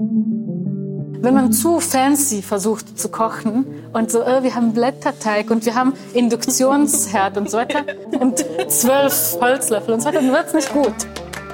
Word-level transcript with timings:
Wenn 0.00 1.34
man 1.34 1.52
zu 1.52 1.80
fancy 1.80 2.40
versucht 2.40 2.96
zu 2.96 3.08
kochen 3.08 3.66
und 3.92 4.12
so, 4.12 4.22
äh, 4.22 4.44
wir 4.44 4.54
haben 4.54 4.72
Blätterteig 4.72 5.50
und 5.50 5.66
wir 5.66 5.74
haben 5.74 5.92
Induktionsherd 6.14 7.36
und 7.36 7.50
so 7.50 7.56
weiter 7.58 7.84
und 8.20 8.38
zwölf 8.68 9.36
Holzlöffel 9.40 9.94
und 9.94 10.00
so 10.00 10.06
weiter, 10.06 10.20
dann 10.20 10.30
wird 10.30 10.46
es 10.46 10.54
nicht 10.54 10.72
gut. 10.72 10.94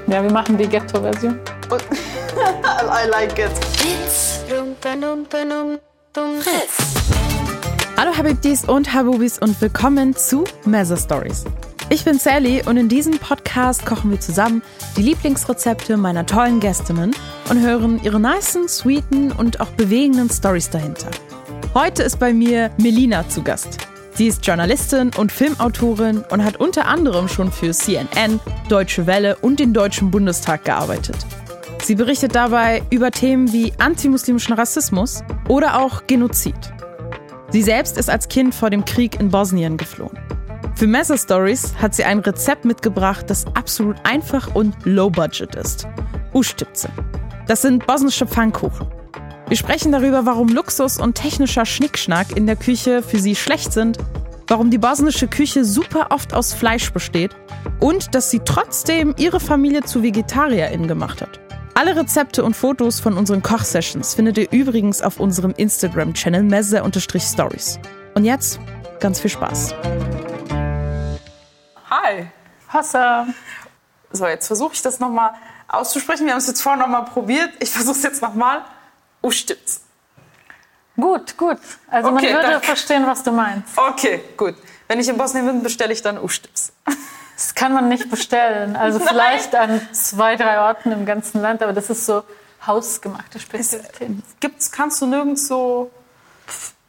Ja, 0.08 0.22
wir 0.22 0.30
machen 0.30 0.58
die 0.58 0.66
Ghetto-Version. 0.66 1.40
I 1.70 3.08
like 3.10 3.38
it. 3.38 3.50
Hallo 7.96 8.12
Habibdis 8.14 8.66
und 8.66 8.92
Habubis 8.92 9.38
und 9.38 9.58
willkommen 9.62 10.14
zu 10.14 10.44
Mezza 10.66 10.98
Stories. 10.98 11.46
Ich 11.88 12.04
bin 12.04 12.18
Sally 12.18 12.62
und 12.66 12.76
in 12.76 12.90
diesem 12.90 13.18
Podcast 13.18 13.86
kochen 13.86 14.10
wir 14.10 14.20
zusammen 14.20 14.60
die 14.98 15.02
Lieblingsrezepte 15.02 15.96
meiner 15.96 16.26
tollen 16.26 16.60
Gästinnen 16.60 17.14
und 17.50 17.60
hören 17.60 18.00
ihre 18.02 18.20
nicen, 18.20 18.68
sweeten 18.68 19.32
und 19.32 19.60
auch 19.60 19.70
bewegenden 19.70 20.30
Stories 20.30 20.70
dahinter. 20.70 21.10
Heute 21.74 22.02
ist 22.02 22.18
bei 22.18 22.32
mir 22.32 22.70
Melina 22.78 23.28
zu 23.28 23.42
Gast. 23.42 23.78
Sie 24.14 24.28
ist 24.28 24.46
Journalistin 24.46 25.10
und 25.16 25.32
Filmautorin 25.32 26.24
und 26.30 26.44
hat 26.44 26.56
unter 26.56 26.86
anderem 26.86 27.26
schon 27.28 27.50
für 27.50 27.72
CNN, 27.72 28.38
Deutsche 28.68 29.06
Welle 29.06 29.36
und 29.36 29.58
den 29.58 29.72
Deutschen 29.72 30.10
Bundestag 30.10 30.64
gearbeitet. 30.64 31.16
Sie 31.82 31.96
berichtet 31.96 32.34
dabei 32.34 32.82
über 32.90 33.10
Themen 33.10 33.52
wie 33.52 33.72
antimuslimischen 33.78 34.54
Rassismus 34.54 35.22
oder 35.48 35.80
auch 35.80 36.06
Genozid. 36.06 36.54
Sie 37.50 37.62
selbst 37.62 37.98
ist 37.98 38.08
als 38.08 38.28
Kind 38.28 38.54
vor 38.54 38.70
dem 38.70 38.84
Krieg 38.84 39.20
in 39.20 39.30
Bosnien 39.30 39.76
geflohen. 39.76 40.18
Für 40.76 40.86
Messer 40.86 41.18
Stories 41.18 41.74
hat 41.80 41.94
sie 41.94 42.04
ein 42.04 42.20
Rezept 42.20 42.64
mitgebracht, 42.64 43.28
das 43.28 43.46
absolut 43.54 43.96
einfach 44.04 44.54
und 44.54 44.74
low 44.84 45.10
budget 45.10 45.54
ist. 45.56 45.86
Ustipze. 46.32 46.88
Das 47.46 47.62
sind 47.62 47.86
bosnische 47.86 48.26
Pfannkuchen. 48.26 48.86
Wir 49.48 49.56
sprechen 49.56 49.92
darüber, 49.92 50.24
warum 50.24 50.48
Luxus 50.48 50.98
und 50.98 51.14
technischer 51.14 51.66
Schnickschnack 51.66 52.36
in 52.36 52.46
der 52.46 52.56
Küche 52.56 53.02
für 53.02 53.18
sie 53.18 53.36
schlecht 53.36 53.72
sind, 53.72 53.98
warum 54.48 54.70
die 54.70 54.78
bosnische 54.78 55.28
Küche 55.28 55.64
super 55.64 56.06
oft 56.10 56.32
aus 56.32 56.54
Fleisch 56.54 56.92
besteht 56.92 57.36
und 57.80 58.14
dass 58.14 58.30
sie 58.30 58.40
trotzdem 58.44 59.14
ihre 59.18 59.40
Familie 59.40 59.82
zu 59.82 60.02
VegetarierInnen 60.02 60.88
gemacht 60.88 61.20
hat. 61.20 61.40
Alle 61.74 61.96
Rezepte 61.96 62.44
und 62.44 62.54
Fotos 62.54 63.00
von 63.00 63.18
unseren 63.18 63.42
Kochsessions 63.42 64.14
findet 64.14 64.38
ihr 64.38 64.50
übrigens 64.50 65.02
auf 65.02 65.20
unserem 65.20 65.52
Instagram-Channel 65.56 66.42
messe-stories. 66.44 67.78
Und 68.14 68.24
jetzt 68.24 68.60
ganz 69.00 69.20
viel 69.20 69.30
Spaß. 69.30 69.74
Hi. 71.90 72.26
Hassa. 72.68 73.26
So, 74.12 74.26
jetzt 74.26 74.46
versuche 74.46 74.74
ich 74.74 74.82
das 74.82 75.00
nochmal 75.00 75.32
auszusprechen. 75.76 76.26
Wir 76.26 76.32
haben 76.32 76.38
es 76.40 76.46
jetzt 76.46 76.62
vorher 76.62 76.80
nochmal 76.80 77.04
probiert. 77.04 77.50
Ich 77.60 77.70
versuche 77.70 77.96
es 77.96 78.02
jetzt 78.02 78.22
nochmal. 78.22 78.62
Ustitz. 79.22 79.80
Gut, 80.96 81.36
gut. 81.36 81.58
Also 81.90 82.10
Okay, 82.10 82.26
man 82.26 82.34
würde 82.34 82.48
danke. 82.52 82.66
verstehen, 82.66 83.06
was 83.06 83.22
du 83.22 83.32
meinst. 83.32 83.76
Okay, 83.76 84.22
gut. 84.36 84.54
Wenn 84.86 85.00
ich 85.00 85.08
in 85.08 85.16
Bosnien 85.16 85.46
bin, 85.46 85.62
bestelle 85.62 85.92
ich 85.92 86.02
dann 86.02 86.18
Ustitz. 86.18 86.72
Das 87.36 87.52
kann 87.56 87.72
man 87.72 87.88
nicht 87.88 88.08
bestellen. 88.10 88.76
Also 88.76 89.00
vielleicht 89.00 89.56
an 89.56 89.80
zwei, 89.90 90.36
drei 90.36 90.60
Orten 90.60 90.92
im 90.92 91.04
ganzen 91.04 91.42
Land, 91.42 91.64
aber 91.64 91.72
das 91.72 91.90
ist 91.90 92.06
so 92.06 92.22
hausgemachte 92.64 93.40
Spezialität. 93.40 94.10
Gibt's, 94.38 94.70
kannst 94.70 95.02
du 95.02 95.06
nirgends 95.06 95.48
so. 95.48 95.90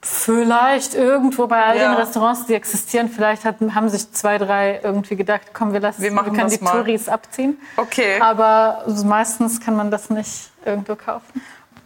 Vielleicht 0.08 0.94
irgendwo 0.94 1.48
bei 1.48 1.64
all 1.66 1.78
Ja. 1.78 1.89
den 1.89 1.98
Restaurants, 1.98 2.45
die 2.45 2.53
existieren, 2.53 3.09
vielleicht 3.09 3.44
hat, 3.44 3.56
haben 3.73 3.89
sich 3.89 4.12
zwei, 4.12 4.38
drei 4.38 4.80
irgendwie 4.84 5.16
gedacht, 5.16 5.47
komm, 5.52 5.73
wir 5.73 5.80
lassen, 5.80 6.03
Wir 6.03 6.12
machen 6.12 6.34
können 6.34 6.47
die 6.50 6.64
mal. 6.64 6.73
Touris 6.73 7.09
abziehen. 7.09 7.59
Okay. 7.75 8.22
Aber 8.22 8.84
meistens 9.03 9.59
kann 9.59 9.75
man 9.75 9.89
das 9.89 10.12
nicht 10.12 10.52
irgendwo 10.64 10.95
kaufen. 10.95 11.42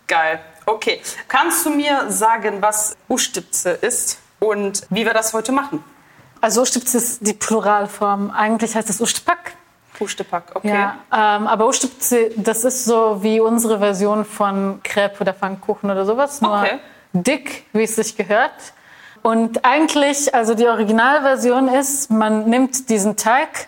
Geil. 0.07 0.41
Okay. 0.65 1.01
Kannst 1.29 1.65
du 1.65 1.69
mir 1.69 2.11
sagen, 2.11 2.61
was 2.61 2.97
Ustipze 3.07 3.69
ist 3.71 4.19
und 4.39 4.83
wie 4.89 5.05
wir 5.05 5.13
das 5.13 5.31
heute 5.33 5.53
machen? 5.53 5.81
Also 6.41 6.61
Ustipz 6.63 6.93
ist 6.95 7.25
die 7.25 7.33
Pluralform. 7.33 8.31
Eigentlich 8.31 8.75
heißt 8.75 8.89
es 8.89 8.99
Ustpak. 8.99 9.53
Pustepack, 9.97 10.51
okay. 10.55 10.69
Ja, 10.69 10.95
ähm, 11.37 11.47
aber 11.47 11.67
Ustipze, 11.67 12.31
das 12.35 12.63
ist 12.65 12.83
so 12.85 13.23
wie 13.23 13.39
unsere 13.39 13.79
Version 13.79 14.23
von 14.25 14.81
Crepe 14.83 15.21
oder 15.21 15.33
Pfannkuchen 15.33 15.89
oder 15.89 16.05
sowas, 16.05 16.41
nur 16.41 16.57
Okay. 16.59 16.79
Dick, 17.13 17.65
wie 17.73 17.83
es 17.83 17.95
sich 17.95 18.15
gehört. 18.15 18.73
Und 19.21 19.65
eigentlich, 19.65 20.33
also 20.33 20.55
die 20.55 20.67
Originalversion 20.67 21.67
ist, 21.67 22.09
man 22.09 22.49
nimmt 22.49 22.89
diesen 22.89 23.17
Teig 23.17 23.67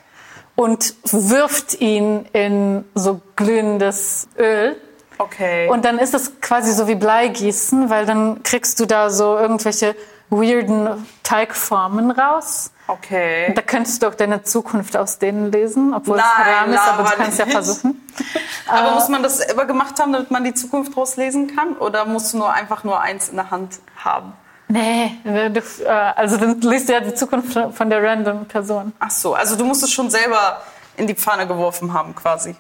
und 0.56 0.96
wirft 1.04 1.82
ihn 1.82 2.26
in 2.34 2.86
so 2.96 3.22
glühendes 3.36 4.28
Öl. 4.38 4.76
Okay. 5.18 5.70
Und 5.70 5.86
dann 5.86 6.00
ist 6.00 6.14
es 6.14 6.40
quasi 6.42 6.72
so 6.74 6.88
wie 6.88 6.96
Bleigießen, 6.96 7.90
weil 7.90 8.06
dann 8.06 8.44
kriegst 8.44 8.80
du 8.80 8.86
da 8.86 9.10
so 9.10 9.38
irgendwelche 9.38 9.96
weirden 10.30 11.06
Teigformen 11.24 12.12
raus. 12.12 12.72
Okay. 12.92 13.54
Da 13.56 13.62
könntest 13.62 14.02
du 14.04 14.08
auch 14.08 14.16
deine 14.16 14.44
Zukunft 14.44 14.96
aus 14.98 15.20
denen 15.20 15.52
lesen, 15.52 15.94
obwohl 15.94 16.18
es 16.18 16.24
Nein, 16.38 16.46
haram 16.56 16.74
ist, 16.74 16.80
aber 16.88 17.04
du 17.10 17.16
kannst 17.16 17.40
ja 17.40 17.46
nicht. 17.46 17.54
versuchen. 17.54 18.08
Aber 18.68 18.92
muss 18.92 19.10
man 19.10 19.22
das 19.24 19.40
selber 19.40 19.66
gemacht 19.66 20.00
haben, 20.00 20.14
damit 20.14 20.32
man 20.32 20.44
die 20.46 20.54
Zukunft 20.54 20.96
rauslesen 20.96 21.54
kann? 21.56 21.76
Oder 21.78 22.06
musst 22.06 22.34
du 22.34 22.38
nur 22.38 22.52
einfach 22.54 22.84
nur 22.86 23.02
eins 23.02 23.28
in 23.30 23.36
der 23.36 23.52
Hand 23.52 23.80
haben? 23.98 24.34
Nee, 24.70 25.12
äh, 25.26 25.62
also 26.16 26.38
dann 26.38 26.62
liest 26.62 26.88
du 26.88 26.94
ja 26.94 27.02
die 27.02 27.14
Zukunft 27.14 27.58
von 27.74 27.90
der 27.90 28.02
random 28.02 28.46
Person. 28.46 28.94
Ach 29.00 29.12
so, 29.12 29.34
also 29.34 29.58
du 29.58 29.66
musst 29.66 29.84
es 29.84 29.92
schon 29.92 30.10
selber 30.10 30.62
in 30.96 31.08
die 31.08 31.16
Pfanne 31.16 31.48
geworfen 31.48 31.94
haben, 31.94 32.16
quasi. 32.16 32.56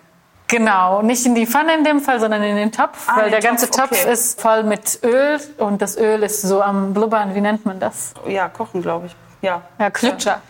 Genau, 0.47 1.02
nicht 1.02 1.25
in 1.25 1.34
die 1.36 1.47
Pfanne 1.47 1.75
in 1.75 1.86
dem 1.86 2.02
Fall, 2.02 2.20
sondern 2.20 2.44
in 2.44 2.58
den 2.58 2.72
Topf, 2.74 3.08
Ah, 3.08 3.16
weil 3.16 3.24
den 3.25 3.31
der 3.31 3.40
ganze 3.41 3.68
Topf, 3.70 3.90
Topf 3.90 4.02
okay. 4.02 4.12
ist 4.12 4.41
voll 4.41 4.64
mit 4.64 5.00
Öl 5.03 5.40
und 5.59 5.81
das 5.81 5.96
Öl 5.97 6.24
ist 6.24 6.41
so 6.41 6.62
am 6.62 6.94
Blubbern, 6.94 7.36
wie 7.36 7.41
nennt 7.41 7.66
man 7.66 7.80
das? 7.80 8.14
Ja, 8.28 8.50
kochen, 8.50 8.81
glaube 8.81 9.06
ich. 9.06 9.16
Ja. 9.41 9.62
Ja, 9.79 9.90
Klütscher, 9.90 10.41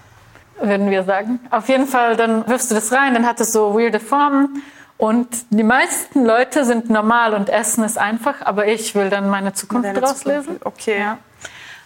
würden 0.59 0.89
wir 0.89 1.03
sagen. 1.03 1.39
Auf 1.49 1.69
jeden 1.69 1.87
Fall, 1.87 2.15
dann 2.15 2.47
wirfst 2.47 2.71
du 2.71 2.75
das 2.75 2.91
rein, 2.91 3.13
dann 3.13 3.25
hat 3.25 3.39
es 3.39 3.51
so 3.51 3.73
weirde 3.77 3.99
Formen. 3.99 4.63
Und 4.97 5.27
die 5.49 5.63
meisten 5.63 6.23
Leute 6.25 6.63
sind 6.63 6.89
normal 6.91 7.33
und 7.33 7.49
essen 7.49 7.83
es 7.83 7.97
einfach, 7.97 8.35
aber 8.41 8.67
ich 8.67 8.93
will 8.93 9.09
dann 9.09 9.29
meine 9.29 9.51
Zukunft 9.53 9.85
Deine 9.85 9.99
draus 9.99 10.19
Zukunft, 10.19 10.47
lesen. 10.49 10.59
okay. 10.63 10.99
Ja. 10.99 11.17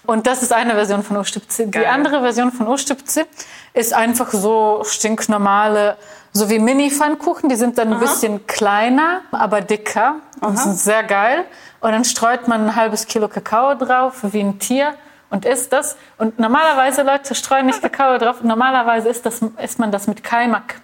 Und 0.06 0.28
das 0.28 0.44
ist 0.44 0.52
eine 0.54 0.74
Version 0.74 1.02
von 1.02 1.18
Ostipze. 1.18 1.68
Die 1.68 1.88
andere 1.88 2.22
Version 2.22 2.52
von 2.52 2.68
Ostipze 2.68 3.26
ist 3.74 3.94
einfach 3.94 4.30
so 4.32 4.84
stinknormale, 4.86 5.98
so 6.32 6.50
wie 6.50 6.60
Mini-Pfannkuchen. 6.60 7.50
Die 7.50 7.56
sind 7.56 7.78
dann 7.78 7.94
ein 7.94 8.00
bisschen 8.00 8.46
kleiner, 8.46 9.22
aber 9.32 9.62
dicker 9.62 10.16
und 10.42 10.60
sind 10.60 10.78
sehr 10.78 11.04
geil. 11.04 11.46
Und 11.80 11.92
dann 11.92 12.04
streut 12.06 12.48
man 12.48 12.66
ein 12.68 12.76
halbes 12.76 13.08
Kilo 13.08 13.28
Kakao 13.28 13.76
drauf, 13.76 14.16
wie 14.24 14.42
ein 14.42 14.60
Tier, 14.60 14.94
und 15.30 15.46
isst 15.46 15.74
das. 15.74 15.96
Und 16.18 16.40
normalerweise, 16.40 17.04
Leute, 17.04 17.36
streuen 17.36 17.66
nicht 17.66 17.82
Kakao 17.82 18.18
drauf. 18.18 18.44
Normalerweise 18.44 19.10
isst, 19.10 19.26
das, 19.26 19.42
isst 19.62 19.80
man 19.80 19.92
das 19.92 20.08
mit 20.08 20.24
Kaimak. 20.24 20.76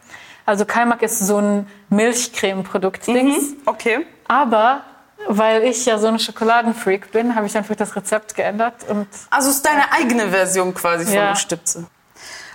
Also 0.45 0.65
Kaimak 0.65 1.01
ist 1.01 1.19
so 1.19 1.37
ein 1.37 1.67
Milchcreme-Produkt-Dings. 1.89 3.55
Okay. 3.65 4.05
Aber 4.27 4.81
weil 5.27 5.63
ich 5.63 5.85
ja 5.85 5.97
so 5.97 6.07
ein 6.07 6.19
Schokoladenfreak 6.19 7.11
bin, 7.11 7.35
habe 7.35 7.45
ich 7.45 7.55
einfach 7.55 7.75
das 7.75 7.95
Rezept 7.95 8.35
geändert 8.35 8.75
und 8.89 9.07
Also 9.29 9.49
ist 9.49 9.65
deine 9.65 9.91
eigene 9.91 10.29
Version 10.29 10.73
quasi 10.73 11.05
von 11.05 11.13
Ja. 11.13 11.31
Ustipze. 11.31 11.85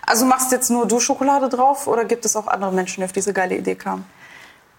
Also 0.05 0.25
machst 0.25 0.53
jetzt 0.53 0.71
nur 0.71 0.87
du 0.87 1.01
Schokolade 1.01 1.49
drauf 1.49 1.87
oder 1.87 2.05
gibt 2.05 2.25
es 2.25 2.37
auch 2.37 2.47
andere 2.47 2.73
Menschen, 2.73 3.01
die 3.01 3.05
auf 3.05 3.13
diese 3.13 3.33
geile 3.33 3.57
Idee 3.57 3.75
kamen? 3.75 4.05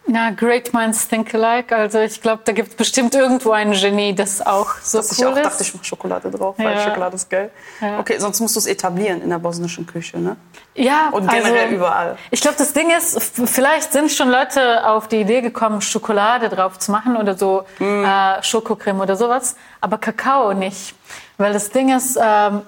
Na, 0.08 0.32
great 0.32 0.74
minds 0.74 1.08
think 1.08 1.34
alike. 1.36 1.76
Also 1.76 2.00
ich 2.00 2.22
glaube, 2.22 2.42
da 2.46 2.52
gibt 2.54 2.70
es 2.70 2.76
bestimmt 2.76 3.14
irgendwo 3.14 3.52
ein 3.52 3.72
Genie, 3.74 4.16
das 4.16 4.46
auch 4.46 4.76
so 4.82 4.98
Dass 5.00 5.12
cool 5.12 5.18
ich 5.18 5.26
auch 5.26 5.38
ist. 5.38 5.46
dachte, 5.46 5.64
ich 5.64 5.74
mache 5.76 5.84
Schokolade 5.86 6.32
drauf, 6.32 6.56
weil 6.58 6.76
Ja. 6.76 6.82
Schokolade 6.84 7.16
ist 7.16 7.30
geil. 7.30 7.52
Ja. 7.82 8.00
Okay, 8.00 8.18
sonst 8.20 8.40
musst 8.40 8.56
du 8.56 8.60
es 8.60 8.66
etablieren 8.68 9.22
in 9.22 9.30
der 9.30 9.40
bosnischen 9.40 9.86
Küche, 9.86 10.18
ne? 10.20 10.38
ja, 10.76 11.10
Und 11.12 11.30
generell 11.30 11.64
also, 11.66 11.76
überall. 11.76 12.18
Ich 12.32 12.42
glaube, 12.42 12.58
das 12.58 12.74
Ding 12.74 12.90
ist, 12.92 13.20
vielleicht 13.50 13.92
sind 13.92 14.12
schon 14.12 14.30
Leute 14.30 14.88
auf 14.88 15.08
die 15.08 15.22
Idee 15.22 15.42
gekommen, 15.42 15.82
Schokolade 15.82 16.50
drauf 16.50 16.80
zu 16.80 16.92
machen 16.92 17.18
oder 17.18 17.38
so 17.38 17.66
Mm. 17.80 18.04
äh, 18.06 18.44
Schokocreme 18.44 19.02
oder 19.02 19.16
sowas, 19.16 19.56
aber 19.82 19.98
Kakao 19.98 20.54
nicht. 20.54 20.96
Weil 21.38 21.54
das 21.54 21.70
Ding 21.70 21.96
ist, 21.96 22.18
ähm, 22.22 22.62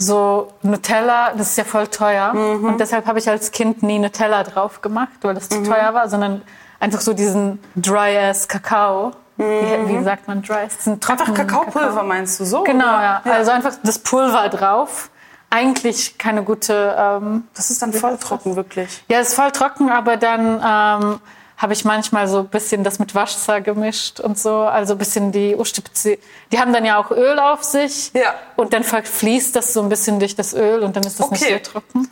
so 0.00 0.52
Nutella, 0.62 1.32
das 1.36 1.50
ist 1.50 1.58
ja 1.58 1.64
voll 1.64 1.88
teuer. 1.88 2.32
Mhm. 2.32 2.64
Und 2.64 2.78
deshalb 2.80 3.06
habe 3.06 3.18
ich 3.18 3.28
als 3.28 3.50
Kind 3.50 3.82
nie 3.82 3.98
Nutella 3.98 4.44
drauf 4.44 4.80
gemacht, 4.80 5.10
weil 5.22 5.34
das 5.34 5.48
zu 5.48 5.60
teuer 5.64 5.92
war, 5.92 6.08
sondern 6.08 6.42
einfach 6.80 7.00
so 7.00 7.12
diesen 7.12 7.58
dry-ass 7.76 8.48
Kakao. 8.48 9.12
Wie, 9.36 9.44
wie 9.44 10.02
sagt 10.02 10.26
man 10.26 10.42
dry? 10.42 10.66
Diesen 10.76 10.94
Mhm. 10.94 11.00
Einfach 11.08 11.32
Kakaopulver 11.34 11.88
Kakao. 11.88 12.04
meinst 12.04 12.40
du 12.40 12.44
so? 12.44 12.62
Genau, 12.64 12.84
oder? 12.84 13.22
ja. 13.24 13.32
Also 13.32 13.52
einfach 13.52 13.74
das 13.84 13.98
Pulver 14.00 14.48
drauf. 14.48 15.10
Eigentlich 15.50 16.18
keine 16.18 16.42
gute. 16.42 16.94
Ähm, 16.98 17.44
Das 17.54 17.70
ist 17.70 17.80
dann 17.80 17.92
voll 17.92 18.18
trocken, 18.18 18.56
wirklich. 18.56 19.02
ja, 19.08 19.20
ist 19.20 19.34
voll 19.34 19.50
trocken, 19.52 19.90
aber 19.90 20.16
dann 20.16 20.56
ähm, 20.56 21.20
habe 21.56 21.72
ich 21.72 21.84
manchmal 21.84 22.28
so 22.28 22.40
ein 22.40 22.48
bisschen 22.48 22.84
das 22.84 22.98
mit 22.98 23.14
Wasser 23.14 23.60
gemischt 23.60 24.20
und 24.20 24.38
so. 24.38 24.58
Also 24.62 24.94
ein 24.94 24.98
bisschen 24.98 25.32
die 25.32 25.54
Ustipzi. 25.56 26.18
Die 26.52 26.58
haben 26.60 26.72
dann 26.72 26.84
ja 26.84 26.98
auch 26.98 27.10
Öl 27.12 27.38
auf 27.38 27.62
sich. 27.64 28.10
Ja. 28.14 28.34
Und 28.56 28.72
dann 28.74 28.82
verfließt 28.84 29.54
das 29.56 29.72
so 29.72 29.80
ein 29.82 29.88
bisschen 29.88 30.18
durch 30.18 30.36
das 30.36 30.52
Öl 30.52 30.82
und 30.82 30.96
dann 30.96 31.04
ist 31.04 31.18
das 31.18 31.30
nicht 31.30 31.42
Okay. 31.44 31.60
so 31.64 31.72
trocken. 31.72 32.10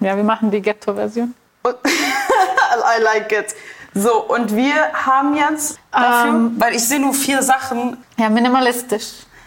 Ja, 0.00 0.16
wir 0.16 0.24
machen 0.24 0.50
die 0.50 0.60
Ghetto-Version. 0.60 1.34
I 1.64 3.02
like 3.02 3.32
it. 3.32 3.54
So, 3.94 4.22
und 4.24 4.54
wir 4.56 4.74
haben 4.92 5.36
jetzt 5.36 5.78
dafür, 5.92 6.30
Ähm. 6.30 6.54
weil 6.58 6.74
ich 6.74 6.84
sehe 6.86 7.00
nur 7.00 7.14
vier 7.14 7.42
Sachen, 7.42 7.96
Ja, 8.18 8.28
minimalistisch. 8.28 9.06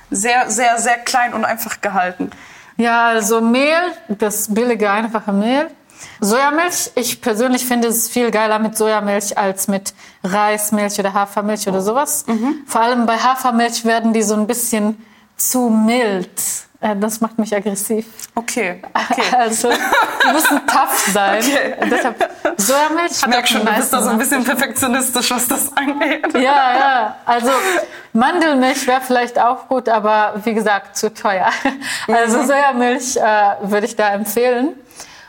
sehr, 0.10 0.50
sehr, 0.50 0.78
sehr 0.80 0.98
klein 1.00 1.34
und 1.34 1.44
einfach 1.46 1.82
gehalten. 1.82 2.32
Ja, 2.78 3.08
also 3.08 3.42
Mehl, 3.42 3.80
das 4.08 4.54
billige, 4.54 4.90
einfache 4.90 5.34
Mehl. 5.34 5.70
Sojamilch, 6.22 6.92
ich 6.96 7.22
persönlich 7.22 7.66
finde 7.66 7.88
es 7.88 8.08
viel 8.08 8.30
geiler 8.32 8.60
mit 8.60 8.78
Sojamilch 8.78 9.36
als 9.38 9.68
mit 9.68 9.94
Reismilch 10.24 11.00
oder 11.00 11.14
Hafermilch 11.14 11.68
oder 11.68 11.82
sowas. 11.82 12.24
Vor 12.68 12.82
allem 12.82 13.06
bei 13.08 13.18
Hafermilch 13.18 13.84
werden 13.84 14.14
die 14.14 14.22
so 14.22 14.36
ein 14.36 14.46
bisschen 14.48 15.04
zu 15.38 15.69
mild. 15.69 16.30
Äh, 16.80 16.95
Das 16.95 17.22
macht 17.22 17.39
mich 17.39 17.56
aggressiv. 17.56 18.06
Okay, 18.36 18.81
okay. 18.94 19.22
Also, 19.38 19.69
die 19.72 20.31
müssen 20.34 20.68
tough 20.68 21.07
sein. 21.12 21.39
Okay. 21.42 21.75
Deshalb, 21.89 22.30
Sojamilch 22.57 23.12
Ich 23.12 23.28
merke 23.28 23.48
schon, 23.48 23.66
du 23.66 23.74
bist 23.74 23.94
da 23.94 24.01
so 24.01 24.10
ein 24.10 24.18
bisschen 24.18 24.44
perfektionistisch, 24.44 25.31
was 25.31 25.48
das 25.48 25.75
angeht. 25.75 26.34
Ja, 26.34 26.42
ja. 26.78 27.16
Also 27.25 27.51
Mandelmilch 28.13 28.86
wäre 28.88 29.01
vielleicht 29.01 29.39
auch 29.39 29.68
gut, 29.68 29.89
aber 29.89 30.36
wie 30.44 30.54
gesagt, 30.54 30.98
zu 30.98 31.13
teuer. 31.13 31.50
Also 32.07 32.44
Sojamilch 32.44 33.18
äh, 33.18 33.22
würde 33.62 33.86
ich 33.86 33.95
da 33.95 34.10
empfehlen. 34.10 34.74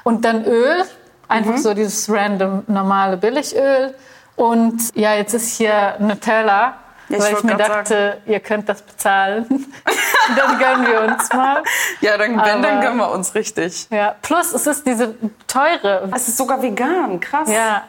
Und 0.04 0.24
dann 0.24 0.44
Öl, 0.44 0.84
einfach 1.28 1.58
so 1.58 1.74
dieses 1.74 2.10
random 2.10 2.64
normale 2.66 3.16
Billigöl. 3.16 3.94
Und 4.36 4.94
ja, 4.94 5.14
jetzt 5.14 5.34
ist 5.34 5.56
hier 5.56 5.96
Nutella, 5.98 6.74
Ja, 7.08 7.16
ich 7.16 7.24
weil 7.24 7.34
ich 7.34 7.42
mir 7.42 7.56
dachte, 7.56 8.18
ihr 8.26 8.40
könnt 8.40 8.68
das 8.68 8.82
bezahlen. 8.82 9.46
dann 10.36 10.58
gönnen 10.58 10.86
wir 10.86 11.00
uns 11.02 11.32
mal. 11.32 11.62
Ja, 12.00 12.18
dann, 12.18 12.36
wenn, 12.44 12.62
dann 12.62 12.80
gönnen 12.80 12.98
wir 12.98 13.10
uns 13.10 13.34
richtig. 13.34 13.86
Ja. 13.90 14.14
Plus, 14.20 14.52
es 14.52 14.66
ist 14.66 14.86
diese 14.86 15.14
teure. 15.46 16.10
Es 16.14 16.28
ist 16.28 16.36
sogar 16.36 16.62
vegan, 16.62 17.18
krass. 17.20 17.48
Ja. 17.48 17.84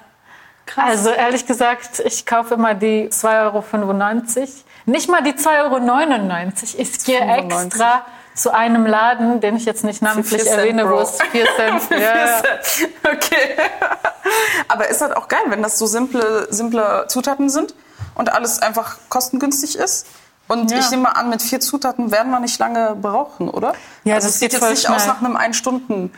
krass. 0.66 0.86
Also 0.88 1.10
ehrlich 1.10 1.46
gesagt, 1.46 2.00
ich 2.00 2.26
kaufe 2.26 2.54
immer 2.54 2.76
die 2.76 3.10
2,95 3.10 4.40
Euro. 4.40 4.48
Nicht 4.86 5.10
mal 5.10 5.22
die 5.22 5.34
2,99 5.34 5.48
Euro. 5.64 5.80
Ich 6.78 7.04
gehe 7.04 7.20
95. 7.20 7.66
extra 7.66 8.06
zu 8.36 8.54
einem 8.54 8.86
Laden, 8.86 9.42
den 9.42 9.58
ich 9.58 9.66
jetzt 9.66 9.84
nicht 9.84 10.02
namentlich 10.02 10.48
erwähne, 10.48 10.86
wo 10.86 10.96
Bro. 10.96 11.02
es 11.02 11.18
4 11.32 11.46
Cent 11.58 11.82
ja, 11.92 11.98
ja. 12.00 12.42
Okay. 13.04 13.58
Aber 14.70 14.88
ist 14.88 15.02
halt 15.02 15.18
auch 15.18 15.28
geil, 15.28 15.42
wenn 15.48 15.62
das 15.62 15.78
so 15.78 15.86
simple, 15.86 16.48
simple 16.50 17.06
Zutaten 17.10 17.50
sind 17.50 17.74
und 18.20 18.32
alles 18.34 18.62
einfach 18.62 18.98
kostengünstig 19.10 19.78
ist. 19.78 20.06
Und 20.48 20.72
Ja. 20.72 20.80
ich 20.80 20.90
nehme 20.92 21.04
mal 21.04 21.12
an, 21.12 21.30
mit 21.30 21.42
vier 21.42 21.60
Zutaten 21.60 22.12
werden 22.12 22.32
wir 22.32 22.40
nicht 22.40 22.60
lange 22.60 22.96
brauchen, 23.00 23.50
oder? 23.50 23.74
Ja, 24.04 24.16
also 24.16 24.28
das 24.28 24.36
es 24.36 24.40
sieht 24.40 24.54
jetzt 24.54 24.62
nicht 24.70 24.90
aus 24.90 25.04
schnell. 25.04 25.08
nach 25.16 25.22
einem 25.22 25.36
ein 25.38 25.54
Stunden. 25.54 26.12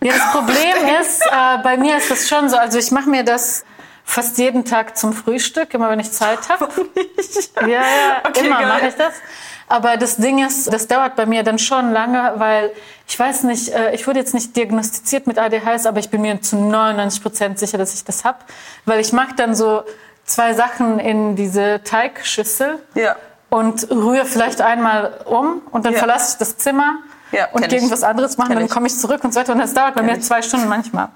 ja, 0.00 0.12
das 0.14 0.30
Problem 0.32 0.76
ist, 1.00 1.20
äh, 1.26 1.58
bei 1.62 1.76
mir 1.76 1.96
ist 1.98 2.10
das 2.10 2.28
schon 2.28 2.48
so, 2.48 2.56
also 2.56 2.78
ich 2.78 2.90
mache 2.90 3.08
mir 3.10 3.22
das 3.24 3.64
fast 4.04 4.38
jeden 4.38 4.64
Tag 4.64 4.96
zum 4.96 5.12
Frühstück, 5.12 5.74
immer 5.74 5.90
wenn 5.90 5.98
ich 6.00 6.12
Zeit 6.12 6.48
habe. 6.48 6.68
Ja, 7.62 7.66
ja, 7.68 7.82
Okay, 8.28 8.46
immer 8.46 8.60
mache 8.66 8.86
ich 8.88 8.94
das. 8.94 9.14
Aber 9.68 9.96
das 9.96 10.16
Ding 10.16 10.46
ist, 10.46 10.72
das 10.72 10.86
dauert 10.86 11.16
bei 11.16 11.26
mir 11.26 11.42
dann 11.42 11.58
schon 11.58 11.90
lange, 11.92 12.34
weil 12.36 12.70
ich 13.08 13.18
weiß 13.18 13.42
nicht, 13.42 13.70
äh, 13.70 13.92
ich 13.96 14.06
wurde 14.06 14.20
jetzt 14.20 14.32
nicht 14.32 14.54
diagnostiziert 14.56 15.26
mit 15.26 15.40
ADHS, 15.40 15.86
aber 15.86 15.98
ich 15.98 16.08
bin 16.08 16.20
mir 16.22 16.40
zu 16.40 16.54
99 16.56 17.20
Prozent 17.20 17.58
sicher, 17.58 17.76
dass 17.78 17.92
ich 17.94 18.04
das 18.04 18.24
hab, 18.24 18.44
weil 18.84 19.00
ich 19.00 19.12
mache 19.12 19.34
dann 19.34 19.56
so 19.56 19.82
zwei 20.26 20.54
Sachen 20.54 20.98
in 20.98 21.36
diese 21.36 21.82
Teigschüssel 21.84 22.78
Ja. 22.94 23.16
und 23.50 23.90
rühre 23.90 24.24
vielleicht 24.26 24.60
einmal 24.60 25.20
um 25.24 25.62
und 25.70 25.86
dann 25.86 25.92
Ja. 25.94 25.98
verlasse 26.00 26.32
ich 26.32 26.38
das 26.38 26.56
Zimmer 26.56 26.96
Ja, 27.32 27.46
und 27.52 27.60
kenn 27.60 27.68
gehe 27.70 27.78
ich. 27.78 27.84
irgendwas 27.84 28.02
anderes 28.02 28.36
machen, 28.36 28.50
Kenn 28.50 28.58
dann 28.60 28.68
komme 28.68 28.86
ich 28.88 28.98
zurück 28.98 29.22
und 29.24 29.32
so 29.32 29.40
weiter 29.40 29.52
und 29.52 29.58
das 29.60 29.72
dauert 29.74 29.94
bei 29.94 30.02
mir 30.02 30.16
ich. 30.16 30.24
zwei 30.24 30.42
Stunden 30.42 30.68
manchmal, 30.68 31.08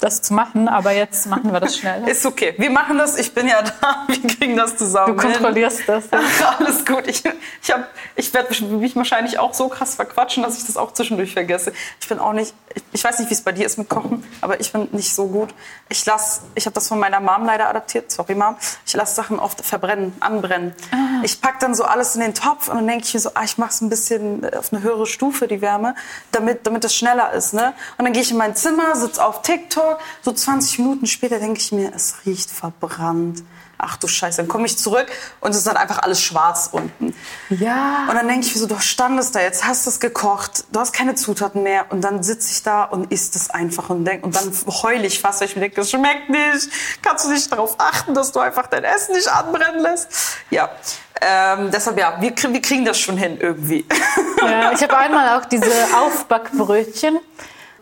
das 0.00 0.20
zu 0.22 0.34
machen, 0.34 0.68
aber 0.68 0.90
jetzt 0.92 1.26
machen 1.26 1.52
wir 1.52 1.60
das 1.60 1.76
schnell. 1.78 2.06
Ist 2.08 2.26
okay. 2.26 2.54
Wir 2.58 2.70
machen 2.70 2.98
das. 2.98 3.16
Ich 3.18 3.32
bin 3.32 3.48
ja 3.48 3.62
da. 3.62 4.04
Wir 4.08 4.20
kriegen 4.36 4.56
das 4.56 4.76
zusammen. 4.76 5.16
Du 5.16 5.22
kontrollierst 5.22 5.82
das. 5.86 6.04
Hin. 6.10 6.18
Alles 6.58 6.84
gut. 6.84 7.06
Ich, 7.06 7.22
ich, 7.62 7.70
hab- 7.72 7.88
ich 8.16 8.32
werde 8.34 8.48
mich 8.64 8.96
wahrscheinlich 8.96 9.38
auch 9.38 9.54
so 9.54 9.68
krass 9.68 9.94
verquatschen, 9.94 10.42
dass 10.42 10.58
ich 10.58 10.66
das 10.66 10.76
auch 10.76 10.92
zwischendurch 10.92 11.32
vergesse. 11.32 11.72
Ich 12.00 12.08
bin 12.08 12.18
auch 12.18 12.32
nicht, 12.32 12.54
ich, 12.74 12.82
ich 12.92 13.04
weiß 13.04 13.18
nicht, 13.20 13.30
wie 13.30 13.34
es 13.34 13.40
bei 13.42 13.52
dir 13.52 13.64
ist 13.66 13.78
mit 13.78 13.88
Kochen, 13.88 14.24
aber 14.40 14.60
ich 14.60 14.72
bin 14.72 14.88
nicht 14.92 15.14
so 15.14 15.26
gut. 15.28 15.54
Ich 15.88 16.04
lass, 16.06 16.42
ich 16.54 16.66
habe 16.66 16.74
das 16.74 16.88
von 16.88 16.98
meiner 16.98 17.20
Mom 17.20 17.46
leider 17.46 17.68
adaptiert. 17.68 18.10
Sorry, 18.10 18.34
Mom. 18.34 18.56
Ich 18.86 18.92
lasse 18.94 19.14
Sachen 19.14 19.38
oft 19.38 19.64
verbrennen, 19.64 20.12
anbrennen. 20.20 20.74
Ich 21.22 21.40
pack 21.40 21.60
dann 21.60 21.74
so 21.74 21.84
alles 21.84 22.14
in 22.14 22.20
den 22.20 22.34
Topf 22.34 22.68
und 22.68 22.76
dann 22.76 22.86
denke 22.88 23.04
ich 23.06 23.14
mir 23.14 23.20
so, 23.20 23.30
ah, 23.34 23.42
ich 23.44 23.56
mache 23.58 23.70
es 23.70 23.80
ein 23.80 23.88
bisschen 23.88 24.44
auf 24.54 24.72
eine 24.72 24.82
höhere 24.82 25.06
Stufe, 25.06 25.46
die 25.48 25.60
Wärme, 25.60 25.94
damit, 26.32 26.66
damit 26.66 26.84
das 26.84 26.94
schneller 26.94 27.32
ist. 27.32 27.54
Ne? 27.54 27.72
Und 27.96 28.04
dann 28.04 28.12
gehe 28.12 28.22
ich 28.22 28.30
in 28.32 28.36
mein 28.36 28.54
Zimmer, 28.56 28.96
sitze 28.96 29.24
auf 29.24 29.42
TikTok. 29.42 29.83
So 30.22 30.32
20 30.32 30.78
Minuten 30.78 31.06
später 31.06 31.38
denke 31.38 31.60
ich 31.60 31.72
mir, 31.72 31.92
es 31.94 32.16
riecht 32.26 32.50
verbrannt. 32.50 33.42
Ach 33.76 33.96
du 33.96 34.06
Scheiße, 34.06 34.38
dann 34.38 34.48
komme 34.48 34.66
ich 34.66 34.78
zurück 34.78 35.08
und 35.40 35.50
es 35.50 35.58
ist 35.58 35.66
dann 35.66 35.76
einfach 35.76 35.98
alles 35.98 36.20
schwarz 36.20 36.68
unten. 36.70 37.14
Ja. 37.50 38.06
Und 38.08 38.14
dann 38.14 38.28
denke 38.28 38.46
ich 38.46 38.54
mir 38.54 38.60
so, 38.60 38.66
du 38.66 38.78
standest 38.78 39.34
da 39.34 39.40
jetzt, 39.40 39.66
hast 39.66 39.86
es 39.86 40.00
gekocht, 40.00 40.64
du 40.72 40.80
hast 40.80 40.92
keine 40.92 41.16
Zutaten 41.16 41.62
mehr 41.62 41.86
und 41.90 42.00
dann 42.02 42.22
sitze 42.22 42.52
ich 42.52 42.62
da 42.62 42.84
und 42.84 43.12
isst 43.12 43.36
es 43.36 43.50
einfach 43.50 43.90
und 43.90 44.04
denk, 44.04 44.24
und 44.24 44.36
dann 44.36 44.52
heule 44.82 45.06
ich 45.06 45.20
fast, 45.20 45.40
weil 45.40 45.48
ich 45.48 45.56
mir 45.56 45.62
denke, 45.62 45.76
das 45.76 45.90
schmeckt 45.90 46.30
nicht. 46.30 46.68
Kannst 47.02 47.26
du 47.26 47.30
nicht 47.30 47.50
darauf 47.50 47.74
achten, 47.78 48.14
dass 48.14 48.32
du 48.32 48.40
einfach 48.40 48.68
dein 48.68 48.84
Essen 48.84 49.14
nicht 49.14 49.28
anbrennen 49.28 49.80
lässt? 49.80 50.08
Ja, 50.50 50.70
ähm, 51.20 51.70
deshalb 51.70 51.98
ja, 51.98 52.16
wir, 52.20 52.32
wir 52.36 52.62
kriegen 52.62 52.84
das 52.84 52.98
schon 52.98 53.16
hin 53.16 53.38
irgendwie. 53.40 53.84
Ja, 54.40 54.72
ich 54.72 54.82
habe 54.82 54.96
einmal 54.96 55.38
auch 55.38 55.44
diese 55.46 55.66
Aufbackbrötchen. 55.96 57.18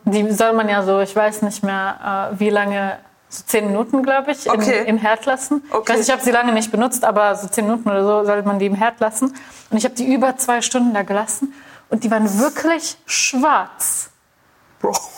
Die 0.04 0.30
soll 0.32 0.52
man 0.52 0.68
ja 0.68 0.82
so, 0.82 1.00
ich 1.00 1.14
weiß 1.14 1.42
nicht 1.42 1.62
mehr, 1.62 2.30
äh, 2.32 2.40
wie 2.40 2.50
lange, 2.50 2.98
so 3.28 3.44
zehn 3.46 3.66
Minuten, 3.66 4.02
glaube 4.02 4.32
ich, 4.32 4.50
Okay. 4.50 4.80
im, 4.82 4.96
im 4.96 4.98
Herd 4.98 5.24
lassen. 5.26 5.62
Okay. 5.70 5.80
Ich 5.82 5.88
weiß, 5.88 5.96
nicht, 5.98 6.08
ich 6.08 6.12
habe 6.12 6.22
sie 6.22 6.30
lange 6.32 6.52
nicht 6.52 6.70
benutzt, 6.70 7.04
aber 7.04 7.34
so 7.34 7.48
zehn 7.48 7.64
Minuten 7.66 7.88
oder 7.88 8.04
so 8.04 8.24
soll 8.26 8.42
man 8.42 8.58
die 8.58 8.66
im 8.66 8.74
Herd 8.74 9.00
lassen. 9.00 9.34
Und 9.70 9.76
ich 9.78 9.84
habe 9.84 9.94
die 9.94 10.12
über 10.12 10.36
zwei 10.36 10.60
Stunden 10.60 10.92
da 10.92 11.02
gelassen 11.02 11.54
und 11.88 12.04
die 12.04 12.10
waren 12.10 12.38
wirklich 12.38 12.96
schwarz. 13.06 14.10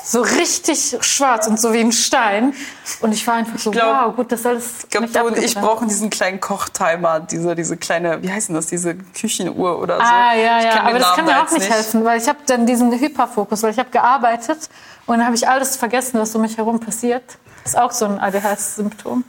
So 0.05 0.21
richtig 0.21 0.99
schwarz 1.01 1.47
und 1.47 1.59
so 1.59 1.73
wie 1.73 1.81
ein 1.81 1.91
Stein. 1.93 2.53
Und 3.01 3.13
ich 3.13 3.27
war 3.27 3.35
einfach 3.35 3.59
so, 3.59 3.71
glaub- 3.71 4.09
wow, 4.09 4.15
gut, 4.17 4.31
das 4.31 4.45
alles 4.45 4.83
Ich 4.83 4.91
glaube, 4.91 5.07
nicht 5.07 5.17
du 5.17 5.25
und 5.25 5.39
ich 5.39 5.55
brauchen 5.55 5.89
diesen 5.89 6.11
kleinen 6.11 6.41
Kochtimer, 6.41 7.21
diese, 7.21 7.55
diese 7.55 7.79
kleine, 7.79 8.23
wie 8.23 8.31
heißt 8.31 8.49
denn 8.49 8.55
das, 8.57 8.67
diese 8.67 8.95
Küchenuhr 8.95 9.79
oder 9.79 9.97
so. 9.97 10.03
Ah, 10.03 10.35
ja, 10.35 10.59
Ich 10.59 10.65
ja, 10.67 10.83
aber 10.83 10.99
das 10.99 11.03
Namen 11.03 11.17
kann 11.17 11.25
mir 11.25 11.37
auch 11.39 11.43
jetzt 11.45 11.53
nicht 11.59 11.71
helfen, 11.71 12.05
weil 12.05 12.21
ich 12.21 12.29
habe 12.29 12.39
dann 12.47 12.67
diesen 12.67 12.93
Hyperfokus, 12.93 13.63
weil 13.63 13.71
ich 13.71 13.79
habe 13.79 13.89
gearbeitet 13.91 14.69
und 15.07 15.17
dann 15.17 15.25
habe 15.25 15.35
ich 15.37 15.49
alles 15.49 15.77
vergessen, 15.77 16.21
was 16.21 16.35
um 16.35 16.43
mich 16.43 16.59
herum 16.59 16.81
passiert. 16.81 17.25
Das 17.63 17.73
ist 17.73 17.79
auch 17.79 17.93
so 17.93 18.05
ein 18.05 18.19
ADHS-Symptom. 18.21 19.25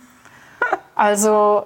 Also, 0.95 1.65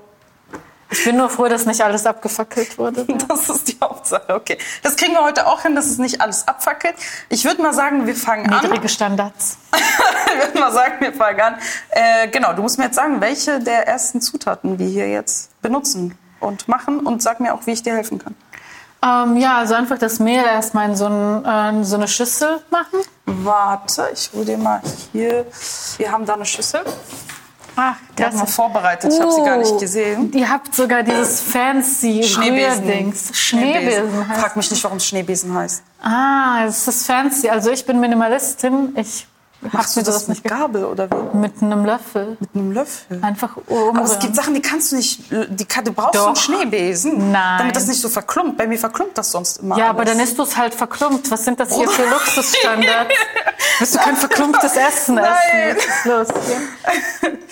ich 0.91 1.03
bin 1.03 1.17
nur 1.17 1.29
froh, 1.29 1.47
dass 1.47 1.65
nicht 1.65 1.81
alles 1.81 2.05
abgefackelt 2.05 2.77
wurde. 2.77 3.05
Das 3.27 3.47
ist 3.49 3.67
die 3.67 3.77
Hauptsache. 3.81 4.33
Okay. 4.33 4.57
Das 4.81 4.95
kriegen 4.95 5.13
wir 5.13 5.23
heute 5.23 5.45
auch 5.45 5.61
hin, 5.61 5.75
dass 5.75 5.85
es 5.85 5.97
nicht 5.97 6.21
alles 6.21 6.47
abfackelt. 6.47 6.95
Ich 7.29 7.45
würde 7.45 7.61
mal 7.61 7.73
sagen, 7.73 8.07
wir 8.07 8.15
fangen 8.15 8.51
an. 8.51 8.61
Niedrige 8.63 8.89
Standards. 8.89 9.57
Ich 10.31 10.45
würde 10.45 10.59
mal 10.59 10.71
sagen, 10.71 10.95
wir 10.99 11.11
fangen 11.11 11.41
an. 11.41 11.55
Äh, 11.89 12.27
genau, 12.27 12.53
du 12.53 12.61
musst 12.61 12.77
mir 12.77 12.85
jetzt 12.85 12.95
sagen, 12.95 13.19
welche 13.19 13.59
der 13.59 13.87
ersten 13.87 14.21
Zutaten 14.21 14.77
wir 14.77 14.87
hier 14.87 15.09
jetzt 15.09 15.59
benutzen 15.61 16.17
und 16.39 16.67
machen 16.67 16.99
und 16.99 17.21
sag 17.21 17.39
mir 17.39 17.53
auch, 17.53 17.65
wie 17.65 17.71
ich 17.71 17.81
dir 17.81 17.93
helfen 17.93 18.19
kann. 18.19 18.35
Ähm, 19.01 19.37
ja, 19.37 19.57
also 19.57 19.75
einfach 19.75 19.97
das 19.97 20.19
Mehl 20.19 20.43
erstmal 20.43 20.89
in 20.89 20.95
so, 20.95 21.07
ein, 21.07 21.45
äh, 21.81 21.83
so 21.83 21.95
eine 21.95 22.07
Schüssel 22.07 22.61
machen. 22.69 22.99
Warte, 23.25 24.09
ich 24.13 24.29
hole 24.33 24.45
dir 24.45 24.57
mal 24.57 24.81
hier. 25.11 25.45
Wir 25.97 26.11
haben 26.11 26.25
da 26.25 26.33
eine 26.33 26.45
Schüssel. 26.45 26.81
Ach, 27.81 27.95
Die 28.17 28.25
haben 28.25 28.37
wir 28.37 28.45
vorbereitet. 28.45 29.13
Ich 29.13 29.21
habe 29.21 29.31
sie 29.31 29.41
gar 29.41 29.55
nicht 29.57 29.79
gesehen. 29.79 30.33
Ihr 30.33 30.49
habt 30.49 30.75
sogar 30.75 31.01
dieses 31.01 31.39
fancy 31.39 32.23
Schneebesen. 32.23 33.13
Schneebesen 33.31 34.27
heißt 34.27 34.41
Frag 34.41 34.55
mich 34.57 34.69
nicht, 34.69 34.83
warum 34.83 34.97
es 34.97 35.05
Schneebesen 35.05 35.53
heißt. 35.53 35.81
Ah, 36.01 36.65
es 36.67 36.85
ist 36.89 37.05
fancy. 37.07 37.47
Also 37.47 37.71
ich 37.71 37.85
bin 37.85 38.01
Minimalistin. 38.01 38.93
Ich 38.97 39.25
Machst 39.61 39.97
du 39.97 40.01
das 40.01 40.07
sowas 40.07 40.27
mit 40.29 40.43
nicht 40.43 40.55
Gabel 40.55 40.85
oder 40.85 41.09
wie? 41.09 41.37
mit 41.37 41.61
einem 41.61 41.83
Löffel. 41.85 42.37
Mit 42.39 42.49
einem 42.55 42.71
Löffel. 42.71 43.21
Einfach 43.21 43.57
umrühren. 43.67 43.97
Aber 43.97 44.05
es 44.05 44.19
gibt 44.19 44.35
Sachen, 44.35 44.53
die 44.53 44.61
kannst 44.61 44.91
du 44.91 44.95
nicht. 44.95 45.29
Die, 45.31 45.67
du 45.67 45.91
brauchst 45.91 46.15
Doch. 46.15 46.27
einen 46.27 46.35
Schneebesen, 46.37 47.31
Nein. 47.31 47.57
damit 47.59 47.75
das 47.75 47.87
nicht 47.87 47.99
so 47.99 48.07
verklumpt. 48.07 48.57
Bei 48.57 48.67
mir 48.67 48.77
verklumpt 48.79 49.17
das 49.17 49.31
sonst 49.31 49.57
immer. 49.57 49.77
ja, 49.77 49.85
alles. 49.85 49.95
aber 49.95 50.05
dann 50.05 50.19
isst 50.19 50.37
du 50.37 50.43
es 50.43 50.55
halt 50.55 50.73
verklumpt. 50.73 51.29
Was 51.29 51.43
sind 51.43 51.59
das 51.59 51.75
hier 51.75 51.89
für 51.89 52.09
Luxusstandards? 52.09 53.13
Willst 53.79 53.95
du 53.95 53.99
kein 53.99 54.15
verklumptes 54.15 54.75
Essen 54.77 55.15
Nein. 55.15 55.25
essen? 55.75 55.77
Was 55.77 56.29
ist 56.29 56.35
los 56.35 56.45
hier? 57.21 57.37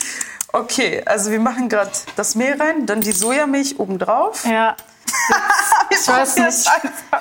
Okay, 0.53 1.03
also 1.05 1.29
wir 1.29 1.39
machen 1.41 1.69
gerade 1.69 1.91
das 2.15 2.33
Mehl 2.33 2.59
rein, 2.59 2.85
dann 2.85 3.01
die 3.01 3.11
Sojamilch 3.11 3.79
obendrauf. 3.79 4.45
Ja, 4.45 4.75
Ich 6.01 6.07
weiß 6.07 6.37
nicht. 6.37 6.69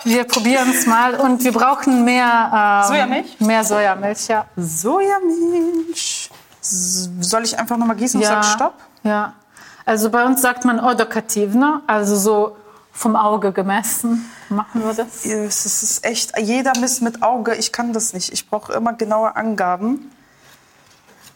wir 0.04 0.24
probieren 0.24 0.70
es 0.70 0.86
mal. 0.86 1.14
Und 1.14 1.42
wir 1.44 1.52
brauchen 1.52 2.04
mehr... 2.04 2.82
Ähm, 2.84 2.88
Sojamilch? 2.88 3.40
Mehr 3.40 3.64
Sojamilch, 3.64 4.28
ja. 4.28 4.46
Sojamilch. 4.56 6.30
Soll 6.60 7.44
ich 7.44 7.58
einfach 7.58 7.76
nochmal 7.76 7.96
gießen 7.96 8.18
und 8.18 8.24
ja. 8.24 8.42
sagen 8.42 8.54
Stopp? 8.54 8.74
Ja. 9.02 9.34
Also 9.84 10.10
bei 10.10 10.24
uns 10.24 10.42
sagt 10.42 10.64
man 10.64 10.80
odokativ, 10.80 11.54
ne? 11.54 11.80
Also 11.86 12.16
so 12.16 12.56
vom 12.90 13.14
Auge 13.14 13.52
gemessen 13.52 14.28
machen 14.48 14.82
wir 14.84 14.94
das. 14.94 15.24
Es 15.24 15.82
ist 15.82 16.04
echt, 16.04 16.36
jeder 16.38 16.72
misst 16.80 17.02
mit 17.02 17.22
Auge. 17.22 17.54
Ich 17.54 17.70
kann 17.72 17.92
das 17.92 18.12
nicht. 18.12 18.32
Ich 18.32 18.48
brauche 18.48 18.72
immer 18.72 18.94
genaue 18.94 19.36
Angaben. 19.36 20.10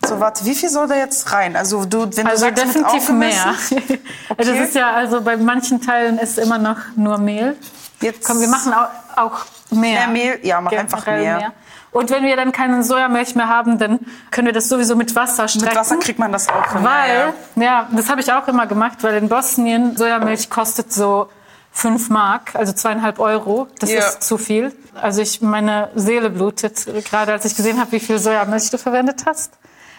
So, 0.04 0.18
warte, 0.18 0.44
wie 0.46 0.54
viel 0.54 0.68
soll 0.70 0.88
da 0.88 0.94
jetzt 0.96 1.30
rein? 1.32 1.56
Also, 1.56 1.84
du, 1.84 2.02
wenn 2.16 2.24
du 2.24 2.30
Also 2.30 2.46
sagst, 2.46 2.64
definitiv 2.64 3.08
mehr. 3.10 3.50
aufgemessen, 3.50 3.98
Das 4.36 4.48
ist 4.48 4.74
ja, 4.74 4.92
also 4.92 5.20
bei 5.20 5.36
manchen 5.36 5.80
Teilen 5.82 6.18
ist 6.18 6.38
immer 6.38 6.58
noch 6.58 6.76
nur 6.96 7.18
Mehl. 7.18 7.56
Jetzt 8.00 8.26
Komm, 8.26 8.40
wir 8.40 8.48
machen 8.48 8.72
auch, 8.72 8.88
auch 9.18 9.44
mehr. 9.70 10.06
Mehr 10.06 10.08
Mehl? 10.08 10.38
Ja, 10.42 10.60
mach 10.60 10.72
einfach 10.72 11.04
Generell 11.04 11.36
mehr. 11.36 11.52
Und 11.92 12.08
wenn 12.10 12.22
wir 12.22 12.36
dann 12.36 12.52
keine 12.52 12.82
Sojamilch 12.84 13.34
mehr 13.34 13.48
haben, 13.48 13.76
dann 13.78 13.98
können 14.30 14.46
wir 14.46 14.52
das 14.54 14.68
sowieso 14.68 14.94
mit 14.96 15.14
Wasser 15.16 15.48
strecken. 15.48 15.66
Mit 15.66 15.76
Wasser 15.76 15.96
kriegt 15.96 16.18
man 16.18 16.30
das 16.32 16.48
auch 16.48 16.72
hin. 16.72 16.84
Weil, 16.84 17.34
Ja, 17.56 17.62
ja, 17.62 17.88
das 17.90 18.08
habe 18.08 18.20
ich 18.20 18.32
auch 18.32 18.46
immer 18.48 18.66
gemacht, 18.66 18.98
weil 19.02 19.16
in 19.16 19.28
Bosnien 19.28 19.96
Sojamilch 19.96 20.48
kostet 20.50 20.92
so 20.92 21.28
5 21.72 22.08
Mark, 22.08 22.54
also 22.54 22.72
zweieinhalb 22.72 23.18
Euro. 23.18 23.66
Das 23.80 23.90
Ja. 23.90 23.98
ist 24.00 24.22
zu 24.22 24.38
viel. 24.38 24.72
Also 24.94 25.20
ich, 25.20 25.42
meine 25.42 25.90
Seele 25.96 26.30
blutet, 26.30 26.86
gerade 27.10 27.32
als 27.32 27.44
ich 27.44 27.56
gesehen 27.56 27.80
habe, 27.80 27.92
wie 27.92 28.00
viel 28.00 28.18
Sojamilch 28.18 28.70
du 28.70 28.78
verwendet 28.78 29.24
hast. 29.26 29.52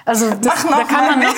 Also 0.05 0.29
das, 0.31 0.65
da 0.65 0.83
kann 0.83 1.05
man 1.05 1.19
noch, 1.19 1.35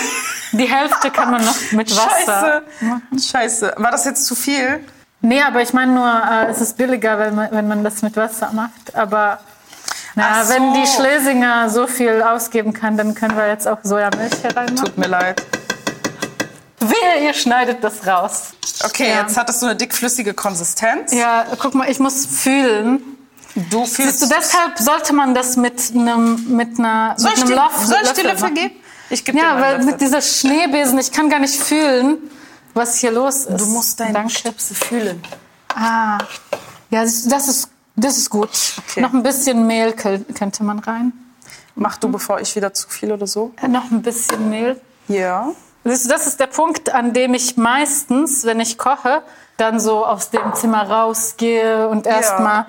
die 0.53 0.65
Hälfte 0.65 1.11
kann 1.11 1.31
man 1.31 1.43
noch 1.43 1.55
mit. 1.71 1.91
Wasser. 1.95 2.63
Scheiße. 3.11 3.29
Scheiße. 3.31 3.73
War 3.77 3.91
das 3.91 4.05
jetzt 4.05 4.25
zu 4.25 4.35
viel? 4.35 4.83
Nee, 5.21 5.41
aber 5.41 5.61
ich 5.61 5.73
meine 5.73 5.93
nur, 5.93 6.21
äh, 6.29 6.49
es 6.51 6.59
ist 6.61 6.77
billiger, 6.77 7.17
wenn 7.19 7.35
man, 7.35 7.51
wenn 7.51 7.67
man 7.67 7.83
das 7.83 8.01
mit 8.01 8.15
Wasser 8.17 8.51
macht. 8.53 8.95
Aber 8.95 9.39
na, 10.15 10.43
so. 10.43 10.53
wenn 10.53 10.73
die 10.73 10.85
Schlesinger 10.85 11.69
so 11.69 11.87
viel 11.87 12.21
ausgeben 12.21 12.73
kann, 12.73 12.97
dann 12.97 13.15
können 13.15 13.35
wir 13.35 13.47
jetzt 13.47 13.67
auch 13.67 13.79
Sojamilch 13.83 14.43
hereinmachen. 14.43 14.75
Tut 14.75 14.97
mir 14.97 15.07
leid. 15.07 15.41
Wehe, 16.79 17.25
ihr 17.25 17.33
schneidet 17.33 17.83
das 17.83 18.05
raus. 18.05 18.53
Okay, 18.83 19.09
Ja. 19.09 19.21
jetzt 19.21 19.37
hat 19.37 19.47
das 19.47 19.61
so 19.61 19.65
eine 19.65 19.75
dickflüssige 19.77 20.33
Konsistenz. 20.33 21.13
Ja, 21.13 21.45
guck 21.57 21.73
mal, 21.75 21.89
ich 21.89 21.99
muss 21.99 22.25
fühlen. 22.25 23.01
Du 23.69 23.85
fühlst 23.85 24.21
du, 24.21 24.25
deshalb 24.27 24.79
sollte 24.79 25.13
man 25.13 25.35
das 25.35 25.55
mit 25.57 25.91
einem 25.93 26.55
mit 26.55 26.79
einer 26.79 27.13
Soll 27.17 27.31
mit 27.31 27.39
einem 27.41 27.47
dir, 27.49 27.55
Löffel, 27.55 27.85
soll 27.87 27.97
ich 28.03 28.11
dir 28.13 28.23
Löffel 28.23 28.41
machen. 28.41 28.55
geben? 28.55 28.75
Ich 29.09 29.23
gebe 29.25 29.37
Ja, 29.37 29.55
weil 29.61 29.75
einen 29.75 29.85
mit 29.85 30.01
Löffel. 30.01 30.07
dieser 30.07 30.21
Schneebesen, 30.21 30.97
ich 30.97 31.11
kann 31.11 31.29
gar 31.29 31.39
nicht 31.39 31.55
fühlen, 31.61 32.17
was 32.73 32.97
hier 32.97 33.11
los 33.11 33.45
ist. 33.45 33.59
Du 33.61 33.65
musst 33.67 33.99
deine 33.99 34.13
Danke. 34.13 34.31
Stipse 34.33 34.73
fühlen. 34.73 35.21
Ah, 35.75 36.17
ja, 36.89 37.01
das 37.01 37.25
ist 37.47 37.69
das 37.95 38.17
ist 38.17 38.29
gut. 38.31 38.49
Okay. 38.89 39.01
Noch 39.01 39.13
ein 39.13 39.21
bisschen 39.21 39.67
Mehl 39.67 39.89
kö- 39.89 40.23
könnte 40.33 40.63
man 40.63 40.79
rein. 40.79 41.13
Mach 41.75 41.97
du, 41.97 42.09
bevor 42.09 42.39
ich 42.39 42.55
wieder 42.55 42.73
zu 42.73 42.89
viel 42.89 43.11
oder 43.11 43.27
so. 43.27 43.51
Äh, 43.61 43.67
Noch 43.67 43.91
ein 43.91 44.01
bisschen 44.01 44.49
Mehl. 44.49 44.81
Ja. 45.07 45.49
Siehst 45.83 46.05
du, 46.05 46.09
das 46.09 46.25
ist 46.25 46.39
der 46.39 46.47
Punkt, 46.47 46.91
an 46.91 47.13
dem 47.13 47.35
ich 47.35 47.55
meistens, 47.57 48.45
wenn 48.45 48.59
ich 48.59 48.77
koche, 48.79 49.21
dann 49.57 49.79
so 49.79 50.03
aus 50.05 50.31
dem 50.31 50.55
Zimmer 50.55 50.89
rausgehe 50.89 51.87
und 51.87 52.07
erstmal 52.07 52.65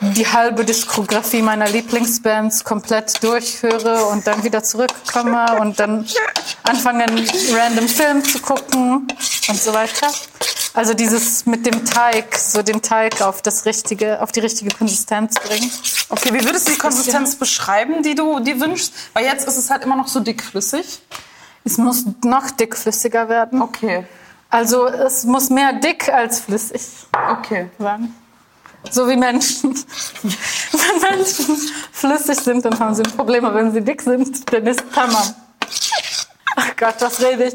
die 0.00 0.26
halbe 0.26 0.64
Diskografie 0.64 1.42
meiner 1.42 1.68
Lieblingsbands 1.68 2.64
komplett 2.64 3.22
durchhöre 3.22 4.06
und 4.06 4.26
dann 4.26 4.42
wieder 4.44 4.62
zurückkomme 4.62 5.58
und 5.60 5.78
dann 5.80 6.06
anfange, 6.62 7.04
einen 7.04 7.28
random 7.52 7.88
Film 7.88 8.24
zu 8.24 8.38
gucken 8.40 9.08
und 9.48 9.60
so 9.60 9.72
weiter. 9.72 10.08
Also 10.74 10.92
dieses 10.94 11.46
mit 11.46 11.64
dem 11.66 11.84
Teig, 11.84 12.36
so 12.36 12.62
den 12.62 12.82
Teig 12.82 13.22
auf 13.22 13.42
das 13.42 13.64
richtige, 13.64 14.20
auf 14.20 14.32
die 14.32 14.40
richtige 14.40 14.70
Konsistenz 14.74 15.34
bringen. 15.34 15.70
Okay, 16.08 16.30
wie 16.32 16.44
würdest 16.44 16.66
du 16.66 16.72
die 16.72 16.78
Konsistenz 16.78 17.36
beschreiben, 17.36 18.02
die 18.02 18.16
du 18.16 18.40
dir 18.40 18.60
wünschst? 18.60 18.92
Weil 19.12 19.24
jetzt 19.24 19.46
ist 19.46 19.56
es 19.56 19.70
halt 19.70 19.84
immer 19.84 19.96
noch 19.96 20.08
so 20.08 20.20
dickflüssig. 20.20 21.00
Es 21.64 21.78
muss 21.78 22.04
noch 22.24 22.50
dickflüssiger 22.50 23.28
werden. 23.28 23.62
Okay. 23.62 24.04
Also 24.50 24.86
es 24.86 25.24
muss 25.24 25.48
mehr 25.48 25.74
dick 25.74 26.08
als 26.08 26.40
flüssig. 26.40 26.82
Okay. 27.30 27.70
sein. 27.78 28.14
So 28.90 29.08
wie 29.08 29.16
Menschen. 29.16 29.74
Wenn 30.22 31.16
Menschen 31.16 31.56
flüssig 31.92 32.38
sind, 32.38 32.64
dann 32.64 32.78
haben 32.78 32.94
sie 32.94 33.02
ein 33.02 33.12
Problem. 33.16 33.44
Aber 33.44 33.56
wenn 33.56 33.72
sie 33.72 33.80
dick 33.80 34.02
sind, 34.02 34.52
dann 34.52 34.66
ist 34.66 34.82
Tamam. 34.94 35.34
Ach 36.56 36.76
Gott, 36.76 36.94
was 37.00 37.20
rede 37.20 37.44
ich? 37.46 37.54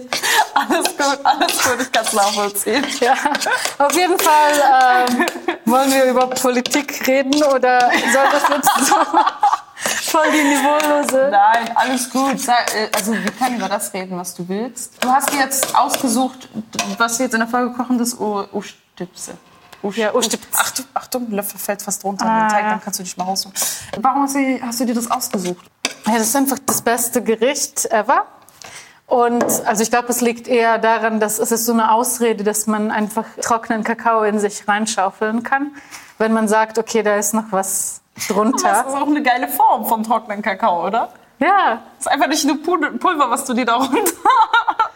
Alles 0.53 0.88
gut, 0.98 1.19
alles 1.24 1.63
gut, 1.63 1.77
ich 1.81 1.91
kann 1.91 2.03
es 2.03 2.12
nachvollziehen. 2.12 2.86
Ja, 3.00 3.13
auf 3.77 3.93
jeden 3.95 4.19
Fall 4.19 5.05
ähm, 5.07 5.25
wollen 5.63 5.89
wir 5.93 6.03
über 6.05 6.27
Politik 6.27 7.07
reden 7.07 7.41
oder 7.43 7.79
soll 8.12 8.27
das 8.29 8.43
jetzt 8.50 8.88
so 8.89 8.95
voll 10.12 10.25
die 10.33 10.43
niveaulose? 10.43 11.29
Nein, 11.31 11.71
alles 11.75 12.09
gut. 12.09 12.45
Äh, 12.45 12.89
Also 12.93 13.13
wir 13.13 13.31
können 13.31 13.55
über 13.57 13.69
das 13.69 13.93
reden, 13.93 14.17
was 14.17 14.33
du 14.36 14.45
willst. 14.50 15.01
Du 15.01 15.09
hast 15.09 15.33
jetzt 15.33 15.74
ausgesucht, 15.77 16.50
was 16.98 17.19
wir 17.19 17.27
jetzt 17.27 17.33
in 17.33 17.39
der 17.39 17.48
Folge 17.48 17.74
kochen, 17.75 17.98
das 17.98 18.19
O-Stipse. 18.19 19.38
Ja, 19.95 20.13
Ostipz. 20.13 20.45
Achtung, 20.57 20.86
Achtung, 20.93 21.31
Löffel 21.31 21.59
fällt 21.59 21.81
fast 21.81 22.03
runter 22.03 22.25
Ah, 22.25 22.41
den 22.41 22.50
Teig, 22.50 22.63
ja. 22.63 22.69
dann 22.71 22.81
kannst 22.81 23.00
du 23.00 23.03
dich 23.03 23.15
mal 23.17 23.24
rausholen. 23.25 23.55
Warum 24.01 24.24
hast 24.24 24.36
du, 24.36 24.59
hast 24.62 24.79
du 24.79 24.86
dir 24.86 24.93
das 24.95 25.09
ausgesucht? 25.09 25.65
Ja, 26.05 26.13
das 26.13 26.24
ist 26.24 26.36
einfach 26.36 26.59
das 26.65 26.81
beste 26.81 27.24
Gericht 27.24 27.86
ever. 27.91 28.25
Und 29.07 29.43
also 29.65 29.81
ich 29.81 29.89
glaube, 29.89 30.09
es 30.09 30.21
liegt 30.21 30.48
eher 30.48 30.77
daran, 30.77 31.19
dass 31.19 31.39
es 31.39 31.51
ist 31.51 31.65
so 31.65 31.71
eine 31.74 31.91
Ausrede, 31.91 32.43
dass 32.43 32.67
man 32.67 32.91
einfach 32.91 33.25
trockenen 33.41 33.83
Kakao 33.83 34.24
in 34.24 34.38
sich 34.39 34.67
reinschaufeln 34.67 35.41
kann, 35.43 35.71
wenn 36.19 36.31
man 36.33 36.48
sagt, 36.48 36.77
okay, 36.77 37.01
da 37.01 37.15
ist 37.15 37.33
noch 37.33 37.45
was 37.51 38.01
Das 38.15 38.27
drunter. 38.27 38.86
ist 38.88 38.93
auch 38.95 39.07
eine 39.07 39.24
geile 39.24 39.48
Form 39.48 39.86
vom 39.86 40.03
trockenen 40.03 40.41
Kakao, 40.43 40.86
oder? 40.86 41.09
Ja, 41.39 41.81
Das 41.98 42.05
ist 42.05 42.12
einfach 42.12 42.27
nicht 42.27 42.45
nur 42.45 42.57
Pul- 42.62 42.98
Pulver, 43.00 43.31
was 43.31 43.45
du 43.45 43.53
dir 43.53 43.65
da 43.65 43.77
runter 43.77 44.12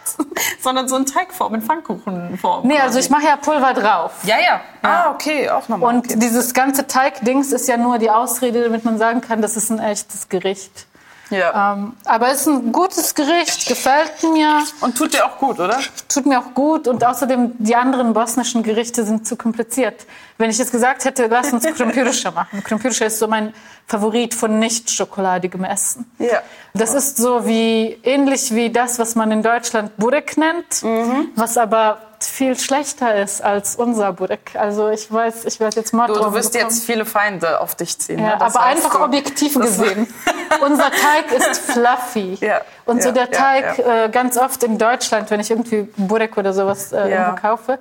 sondern 0.61 0.87
so 0.87 0.95
eine 0.95 1.05
Teigform, 1.05 1.55
in 1.55 1.61
Pfannkuchenform. 1.61 2.67
nee, 2.67 2.79
also 2.79 2.99
ich 2.99 3.09
mache 3.09 3.25
ja 3.25 3.37
Pulver 3.37 3.73
drauf. 3.73 4.11
Ja, 4.23 4.35
ja. 4.39 4.61
Ah, 4.81 5.11
okay, 5.11 5.49
auch 5.49 5.67
nochmal. 5.69 5.95
Und 5.95 6.05
okay. 6.05 6.15
dieses 6.17 6.53
ganze 6.53 6.87
Teigdings 6.87 7.51
ist 7.51 7.67
ja 7.67 7.77
nur 7.77 7.97
die 7.97 8.09
Ausrede, 8.09 8.63
damit 8.63 8.85
man 8.85 8.97
sagen 8.97 9.21
kann, 9.21 9.41
das 9.41 9.57
ist 9.57 9.69
ein 9.69 9.79
echtes 9.79 10.29
Gericht. 10.29 10.85
ja. 11.29 11.73
Ähm, 11.73 11.93
aber 12.05 12.29
es 12.31 12.41
ist 12.41 12.47
ein 12.47 12.71
gutes 12.71 13.15
Gericht, 13.15 13.67
gefällt 13.67 14.23
mir, 14.23 14.63
Und 14.81 14.97
tut 14.97 15.13
dir 15.13 15.25
auch 15.25 15.37
gut, 15.37 15.59
oder? 15.59 15.79
tut 16.09 16.25
mir 16.25 16.39
auch 16.39 16.53
gut 16.53 16.87
und 16.87 17.03
außerdem 17.03 17.53
die 17.59 17.75
anderen 17.75 18.13
bosnischen 18.13 18.63
Gerichte 18.63 19.05
sind 19.05 19.25
zu 19.27 19.35
kompliziert. 19.35 20.05
Wenn 20.37 20.49
ich 20.49 20.57
jetzt 20.57 20.71
gesagt 20.71 21.05
hätte, 21.05 21.27
lass 21.27 21.53
uns 21.53 21.63
Krumpirische 21.65 22.31
machen. 22.31 22.63
Krumpirische 22.63 23.05
ist 23.05 23.19
so 23.19 23.27
mein 23.27 23.53
Favorit 23.87 24.33
von 24.33 24.59
nicht 24.59 24.89
schokoladigem 24.89 25.63
Essen. 25.63 26.09
Ja. 26.19 26.41
Das 26.73 26.93
ist 26.93 27.17
so 27.17 27.45
wie 27.45 27.99
ähnlich 28.03 28.53
wie 28.53 28.71
das, 28.71 28.97
was 28.99 29.15
man 29.15 29.31
in 29.31 29.43
Deutschland 29.43 29.95
Burek 29.97 30.37
nennt, 30.37 30.81
Mhm. 30.83 31.29
was 31.35 31.57
aber 31.57 31.97
viel 32.19 32.57
schlechter 32.57 33.15
ist 33.21 33.43
als 33.43 33.75
unser 33.75 34.13
Burek. 34.13 34.51
Also 34.55 34.87
ich 34.89 35.11
weiß, 35.11 35.43
ich 35.45 35.59
werde 35.59 35.75
jetzt 35.75 35.93
Mord 35.93 36.09
Du, 36.09 36.13
du 36.15 36.33
wirst 36.33 36.55
jetzt 36.55 36.85
viele 36.85 37.05
Feinde 37.05 37.59
auf 37.59 37.75
dich 37.75 37.99
ziehen. 37.99 38.19
Ja, 38.19 38.37
ne? 38.37 38.41
Aber 38.41 38.63
einfach 38.63 38.95
du. 38.95 39.03
objektiv 39.03 39.53
gesehen. 39.59 40.07
Unser 40.65 40.89
Teig 40.89 41.31
ist 41.37 41.57
fluffy. 41.71 42.37
Ja, 42.39 42.61
Und 42.85 43.01
so 43.03 43.09
ja, 43.09 43.13
der 43.13 43.31
Teig, 43.31 43.77
Äh, 43.79 44.09
ganz 44.09 44.37
oft 44.37 44.63
in 44.63 44.77
Deutschland, 44.77 45.29
wenn 45.31 45.41
ich 45.41 45.51
irgendwie 45.51 45.83
Burek 45.97 46.37
oder 46.37 46.53
sowas 46.53 46.93
äh, 46.93 47.17
kaufe, 47.41 47.77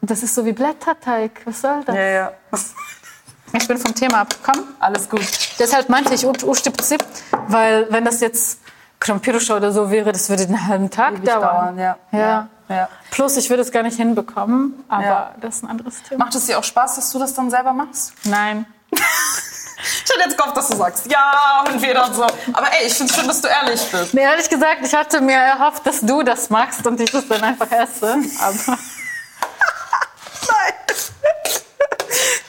das 0.00 0.22
ist 0.22 0.34
so 0.34 0.44
wie 0.44 0.52
Blätterteig. 0.52 1.42
Was 1.44 1.60
soll 1.60 1.82
das? 1.84 1.94
Ja, 1.94 2.02
ja. 2.02 2.32
Ich 3.54 3.66
bin 3.66 3.78
vom 3.78 3.94
Thema 3.94 4.20
abgekommen. 4.20 4.64
Alles 4.78 5.08
gut. 5.08 5.22
Deshalb 5.58 5.88
meinte 5.88 6.14
ich 6.14 6.24
Ustipzip, 6.26 7.04
weil 7.48 7.86
wenn 7.90 8.04
das 8.04 8.20
jetzt 8.20 8.60
Krompiruscha 9.00 9.56
oder 9.56 9.72
so 9.72 9.90
wäre, 9.90 10.12
das 10.12 10.28
würde 10.28 10.42
einen 10.44 10.66
halben 10.66 10.90
Tag 10.90 11.14
Ewig 11.14 11.24
dauern. 11.24 11.40
dauern, 11.40 11.78
ja. 11.78 11.96
Ja. 12.12 12.48
Ja. 12.68 12.88
Plus, 13.10 13.36
ich 13.38 13.48
würde 13.48 13.62
es 13.62 13.72
gar 13.72 13.82
nicht 13.82 13.96
hinbekommen, 13.96 14.84
aber 14.88 15.02
Ja. 15.04 15.34
das 15.40 15.56
ist 15.56 15.62
ein 15.64 15.70
anderes 15.70 16.02
Thema. 16.02 16.24
Macht 16.26 16.34
es 16.34 16.44
dir 16.44 16.58
auch 16.58 16.64
Spaß, 16.64 16.96
dass 16.96 17.10
du 17.10 17.18
das 17.18 17.32
dann 17.32 17.50
selber 17.50 17.72
machst? 17.72 18.12
Nein. 18.24 18.66
Ich 19.80 20.10
hätte 20.14 20.28
jetzt 20.28 20.36
gehofft, 20.38 20.56
dass 20.56 20.68
du 20.68 20.76
sagst, 20.76 21.06
ja, 21.10 21.64
und 21.68 21.80
wir 21.80 21.94
dann 21.94 22.12
so. 22.12 22.22
Aber 22.24 22.66
ey, 22.72 22.86
ich 22.86 22.94
finde 22.94 23.12
schön, 23.12 23.28
dass 23.28 23.40
du 23.40 23.46
ehrlich 23.48 23.80
bist. 23.90 24.12
Nee, 24.14 24.22
ehrlich 24.22 24.48
gesagt, 24.48 24.78
ich 24.82 24.92
hatte 24.94 25.20
mir 25.20 25.36
erhofft, 25.36 25.86
dass 25.86 26.00
du 26.00 26.22
das 26.22 26.50
magst 26.50 26.84
und 26.86 26.98
ich 27.00 27.10
das 27.12 27.28
dann 27.28 27.42
einfach 27.42 27.70
esse. 27.70 28.16
Aber 28.40 28.78
Nein. 30.48 30.74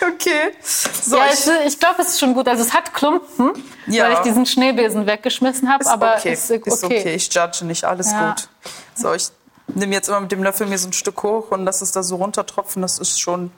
okay. 0.13 0.51
So, 0.63 1.17
ja, 1.17 1.25
ich, 1.31 1.67
ich, 1.67 1.79
glaube, 1.79 2.01
es 2.01 2.09
ist 2.09 2.19
schon 2.19 2.33
gut. 2.33 2.47
Also 2.47 2.63
es 2.63 2.73
hat 2.73 2.93
Klumpen, 2.93 3.51
Ja. 3.87 4.05
weil 4.05 4.13
ich 4.13 4.19
diesen 4.19 4.45
Schneebesen 4.45 5.05
weggeschmissen 5.05 5.69
habe, 5.71 5.85
aber 5.87 6.15
okay. 6.17 6.33
ist 6.33 6.49
okay. 6.51 6.61
Ist 6.69 6.83
okay. 6.83 7.15
Ich 7.15 7.33
judge 7.33 7.65
nicht. 7.65 7.83
Alles 7.83 8.11
Ja. 8.11 8.29
gut. 8.31 8.47
So, 8.95 9.13
ich 9.13 9.27
nehme 9.67 9.93
jetzt 9.93 10.09
immer 10.09 10.21
mit 10.21 10.31
dem 10.31 10.43
Löffel 10.43 10.67
mir 10.67 10.77
so 10.77 10.87
ein 10.89 10.93
Stück 10.93 11.21
hoch 11.23 11.51
und 11.51 11.65
lass 11.65 11.81
es 11.81 11.91
da 11.91 12.03
so 12.03 12.15
runtertropfen. 12.17 12.81
Das 12.81 12.99
ist 12.99 13.19
schon 13.19 13.51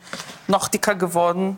noch 0.47 0.67
dicker 0.67 0.95
geworden. 0.95 1.57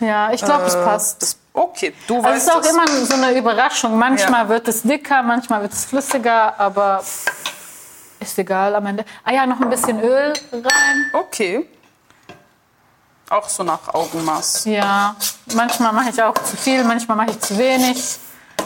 Ja, 0.00 0.32
ich 0.32 0.42
glaube, 0.44 0.64
es 0.64 0.74
Äh, 0.74 0.84
passt. 0.84 1.22
Das, 1.22 1.36
okay, 1.52 1.92
du 2.06 2.16
Also 2.18 2.28
es 2.28 2.34
weißt 2.34 2.48
ist 2.48 2.54
auch 2.54 2.60
es. 2.60 2.70
immer 2.70 2.86
so 3.06 3.14
eine 3.14 3.36
Überraschung. 3.36 3.98
Manchmal 3.98 4.44
Ja. 4.44 4.48
wird 4.48 4.68
es 4.68 4.82
dicker, 4.82 5.22
manchmal 5.22 5.62
wird 5.62 5.72
es 5.72 5.86
flüssiger, 5.86 6.58
aber 6.60 7.02
ist 8.20 8.38
egal 8.38 8.74
am 8.76 8.86
Ende. 8.86 9.04
Ah 9.24 9.32
ja, 9.32 9.46
noch 9.46 9.60
ein 9.60 9.68
bisschen 9.70 10.00
Öl 10.00 10.32
rein. 10.52 11.10
Okay. 11.12 11.68
Auch 13.30 13.48
so 13.48 13.62
nach 13.62 13.92
Augenmaß. 13.92 14.64
Ja, 14.64 15.14
manchmal 15.54 15.92
mache 15.92 16.10
ich 16.10 16.22
auch 16.22 16.34
zu 16.34 16.56
viel, 16.56 16.82
manchmal 16.84 17.16
mache 17.16 17.30
ich 17.30 17.40
zu 17.40 17.58
wenig. 17.58 18.18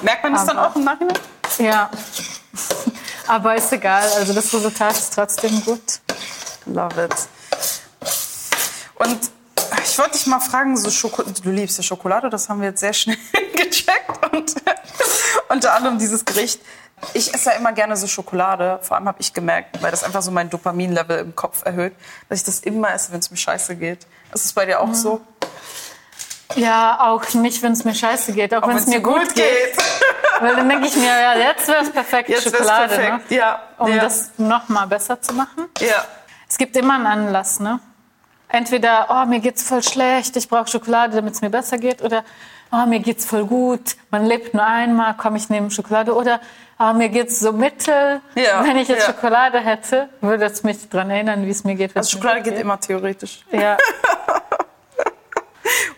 Merkt 0.02 0.22
man 0.22 0.34
das 0.34 0.46
dann 0.46 0.58
auch 0.58 0.74
im 0.76 0.84
Nachhinein? 0.84 1.18
Ja, 1.58 1.90
aber 3.26 3.56
ist 3.56 3.72
egal. 3.72 4.08
Also 4.16 4.32
das 4.32 4.52
Resultat 4.52 4.92
ist 4.92 5.14
trotzdem 5.14 5.64
gut. 5.64 6.00
Love 6.66 7.04
it. 7.04 7.14
Und 8.94 9.18
ich 9.84 9.98
wollte 9.98 10.12
dich 10.12 10.26
mal 10.26 10.40
fragen, 10.40 10.76
so 10.76 10.90
Schoko 10.90 11.22
du 11.22 11.50
liebst 11.50 11.76
ja 11.76 11.82
Schokolade, 11.82 12.30
das 12.30 12.48
haben 12.48 12.60
wir 12.60 12.68
jetzt 12.68 12.80
sehr 12.80 12.92
schnell 12.92 13.18
gecheckt. 13.54 14.32
Und 14.32 14.54
unter 15.48 15.74
anderem 15.74 15.98
dieses 15.98 16.24
Gericht. 16.24 16.60
Ich 17.14 17.34
esse 17.34 17.50
ja 17.50 17.56
immer 17.56 17.72
gerne 17.72 17.96
so 17.96 18.06
Schokolade. 18.06 18.78
Vor 18.82 18.96
allem 18.96 19.08
habe 19.08 19.20
ich 19.20 19.34
gemerkt, 19.34 19.82
weil 19.82 19.90
das 19.90 20.04
einfach 20.04 20.22
so 20.22 20.30
mein 20.30 20.48
Dopaminlevel 20.50 21.18
im 21.18 21.34
Kopf 21.34 21.64
erhöht, 21.64 21.94
dass 22.28 22.38
ich 22.38 22.44
das 22.44 22.60
immer 22.60 22.94
esse, 22.94 23.10
wenn 23.10 23.18
es 23.18 23.28
mir 23.28 23.36
scheiße 23.36 23.74
geht. 23.74 24.06
Ist 24.34 24.46
es 24.46 24.52
bei 24.52 24.66
dir 24.66 24.80
auch 24.80 24.88
mhm. 24.88 24.94
so? 24.94 25.20
Ja, 26.56 26.98
auch 27.00 27.32
nicht, 27.34 27.62
wenn 27.62 27.72
es 27.72 27.84
mir 27.84 27.94
scheiße 27.94 28.32
geht, 28.32 28.54
auch, 28.54 28.62
auch 28.62 28.68
wenn 28.68 28.76
es 28.76 28.86
mir 28.86 29.00
gut, 29.00 29.20
gut 29.20 29.34
geht. 29.34 29.74
geht. 29.74 29.84
Weil 30.40 30.56
dann 30.56 30.68
denke 30.68 30.86
ich 30.86 30.96
mir, 30.96 31.06
ja, 31.06 31.36
jetzt 31.36 31.68
wäre 31.68 31.82
es 31.82 31.90
perfekt, 31.90 32.28
jetzt 32.28 32.44
Schokolade, 32.44 32.94
perfekt. 32.94 33.30
Ne? 33.30 33.36
Ja, 33.36 33.62
um 33.78 33.88
ja. 33.88 34.02
das 34.02 34.32
noch 34.38 34.68
mal 34.68 34.86
besser 34.86 35.20
zu 35.20 35.34
machen. 35.34 35.68
Ja. 35.80 36.04
Es 36.48 36.58
gibt 36.58 36.76
immer 36.76 36.94
einen 36.94 37.06
Anlass, 37.06 37.60
ne? 37.60 37.80
Entweder, 38.48 39.06
oh, 39.08 39.26
mir 39.26 39.40
geht's 39.40 39.62
voll 39.62 39.82
schlecht, 39.82 40.36
ich 40.36 40.48
brauche 40.48 40.66
Schokolade, 40.68 41.16
damit 41.16 41.34
es 41.34 41.40
mir 41.40 41.48
besser 41.48 41.78
geht, 41.78 42.02
oder 42.02 42.22
oh, 42.70 42.84
mir 42.86 43.00
geht's 43.00 43.24
voll 43.24 43.46
gut, 43.46 43.96
man 44.10 44.26
lebt 44.26 44.52
nur 44.52 44.64
einmal, 44.64 45.14
komm, 45.16 45.36
ich 45.36 45.48
nehme 45.48 45.70
Schokolade, 45.70 46.14
oder 46.14 46.40
oh, 46.78 46.92
mir 46.92 47.08
geht's 47.08 47.40
so 47.40 47.52
mittel. 47.52 48.20
Ja, 48.34 48.62
Wenn 48.64 48.76
ich 48.76 48.88
jetzt 48.88 49.06
ja. 49.06 49.14
Schokolade 49.14 49.60
hätte, 49.60 50.08
würde 50.20 50.44
es 50.44 50.62
mich 50.62 50.88
daran 50.88 51.10
erinnern, 51.10 51.46
wie 51.46 51.50
es 51.50 51.64
mir 51.64 51.74
geht. 51.74 51.96
Also 51.96 52.10
Schokolade 52.10 52.42
geht. 52.42 52.54
geht 52.54 52.62
immer 52.62 52.78
theoretisch. 52.78 53.44
Ja. 53.50 53.78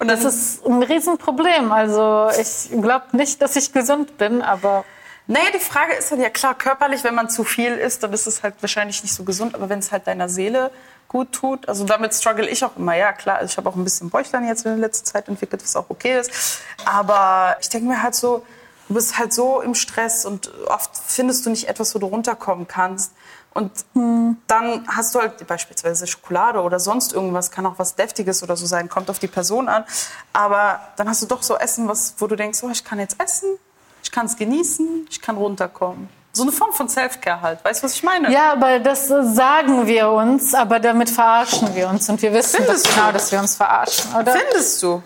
Und 0.04 0.22
das 0.22 0.24
ist 0.24 0.66
ein 0.66 0.82
Riesenproblem. 0.82 1.72
Also 1.72 2.28
ich 2.38 2.70
glaube 2.70 3.16
nicht, 3.16 3.40
dass 3.40 3.56
ich 3.56 3.72
gesund 3.72 4.18
bin, 4.18 4.42
aber 4.42 4.84
naja, 5.26 5.46
die 5.54 5.58
Frage 5.58 5.94
ist 5.94 6.12
dann 6.12 6.20
ja 6.20 6.28
klar, 6.28 6.54
körperlich, 6.54 7.02
wenn 7.02 7.14
man 7.14 7.30
zu 7.30 7.44
viel 7.44 7.72
isst, 7.72 8.02
dann 8.02 8.12
ist 8.12 8.26
es 8.26 8.42
halt 8.42 8.56
wahrscheinlich 8.60 9.02
nicht 9.02 9.14
so 9.14 9.24
gesund. 9.24 9.54
Aber 9.54 9.70
wenn 9.70 9.78
es 9.78 9.90
halt 9.90 10.06
deiner 10.06 10.28
Seele 10.28 10.70
gut 11.08 11.32
tut, 11.32 11.66
also 11.68 11.84
damit 11.84 12.12
struggle 12.12 12.46
ich 12.46 12.62
auch 12.64 12.76
immer. 12.76 12.94
Ja, 12.94 13.12
klar, 13.12 13.42
ich 13.42 13.56
habe 13.56 13.68
auch 13.68 13.74
ein 13.74 13.84
bisschen 13.84 14.10
Bäuchlein 14.10 14.46
jetzt 14.46 14.66
in 14.66 14.72
der 14.72 14.80
letzten 14.80 15.06
Zeit 15.06 15.28
entwickelt, 15.28 15.62
was 15.62 15.76
auch 15.76 15.88
okay 15.88 16.20
ist. 16.20 16.60
Aber 16.84 17.56
ich 17.60 17.70
denke 17.70 17.88
mir 17.88 18.02
halt 18.02 18.14
so, 18.14 18.44
du 18.88 18.94
bist 18.94 19.18
halt 19.18 19.32
so 19.32 19.62
im 19.62 19.74
Stress 19.74 20.26
und 20.26 20.52
oft 20.66 20.90
findest 21.06 21.46
du 21.46 21.50
nicht 21.50 21.68
etwas, 21.68 21.94
wo 21.94 21.98
du 21.98 22.06
runterkommen 22.06 22.68
kannst. 22.68 23.12
Und 23.54 23.70
hm. 23.94 24.36
dann 24.48 24.84
hast 24.88 25.14
du 25.14 25.20
halt 25.20 25.46
beispielsweise 25.46 26.06
Schokolade 26.06 26.60
oder 26.60 26.80
sonst 26.80 27.12
irgendwas, 27.12 27.52
kann 27.52 27.64
auch 27.66 27.78
was 27.78 27.94
Deftiges 27.94 28.42
oder 28.42 28.56
so 28.56 28.66
sein, 28.66 28.88
kommt 28.88 29.08
auf 29.08 29.20
die 29.20 29.28
Person 29.28 29.68
an. 29.68 29.84
Aber 30.32 30.80
dann 30.96 31.08
hast 31.08 31.22
du 31.22 31.26
doch 31.26 31.42
so 31.42 31.56
Essen, 31.56 31.88
was, 31.88 32.14
wo 32.18 32.26
du 32.26 32.34
denkst, 32.34 32.58
oh, 32.64 32.70
ich 32.70 32.84
kann 32.84 32.98
jetzt 32.98 33.20
essen, 33.22 33.56
ich 34.02 34.10
kann 34.10 34.26
es 34.26 34.36
genießen, 34.36 35.06
ich 35.08 35.20
kann 35.20 35.36
runterkommen. 35.36 36.08
So 36.32 36.42
eine 36.42 36.50
Form 36.50 36.72
von 36.72 36.88
Selfcare 36.88 37.40
halt. 37.40 37.64
Weißt 37.64 37.80
du, 37.80 37.84
was 37.84 37.94
ich 37.94 38.02
meine? 38.02 38.32
Ja, 38.32 38.52
aber 38.52 38.80
das 38.80 39.06
sagen 39.06 39.86
wir 39.86 40.10
uns, 40.10 40.52
aber 40.52 40.80
damit 40.80 41.08
verarschen 41.08 41.72
wir 41.76 41.88
uns. 41.88 42.08
Und 42.08 42.20
wir 42.22 42.32
wissen 42.34 42.56
Findest 42.56 42.86
das 42.86 42.94
genau, 42.94 43.12
dass 43.12 43.30
wir 43.30 43.38
uns 43.38 43.54
verarschen, 43.54 44.12
oder? 44.16 44.32
Findest 44.32 44.82
du? 44.82 45.00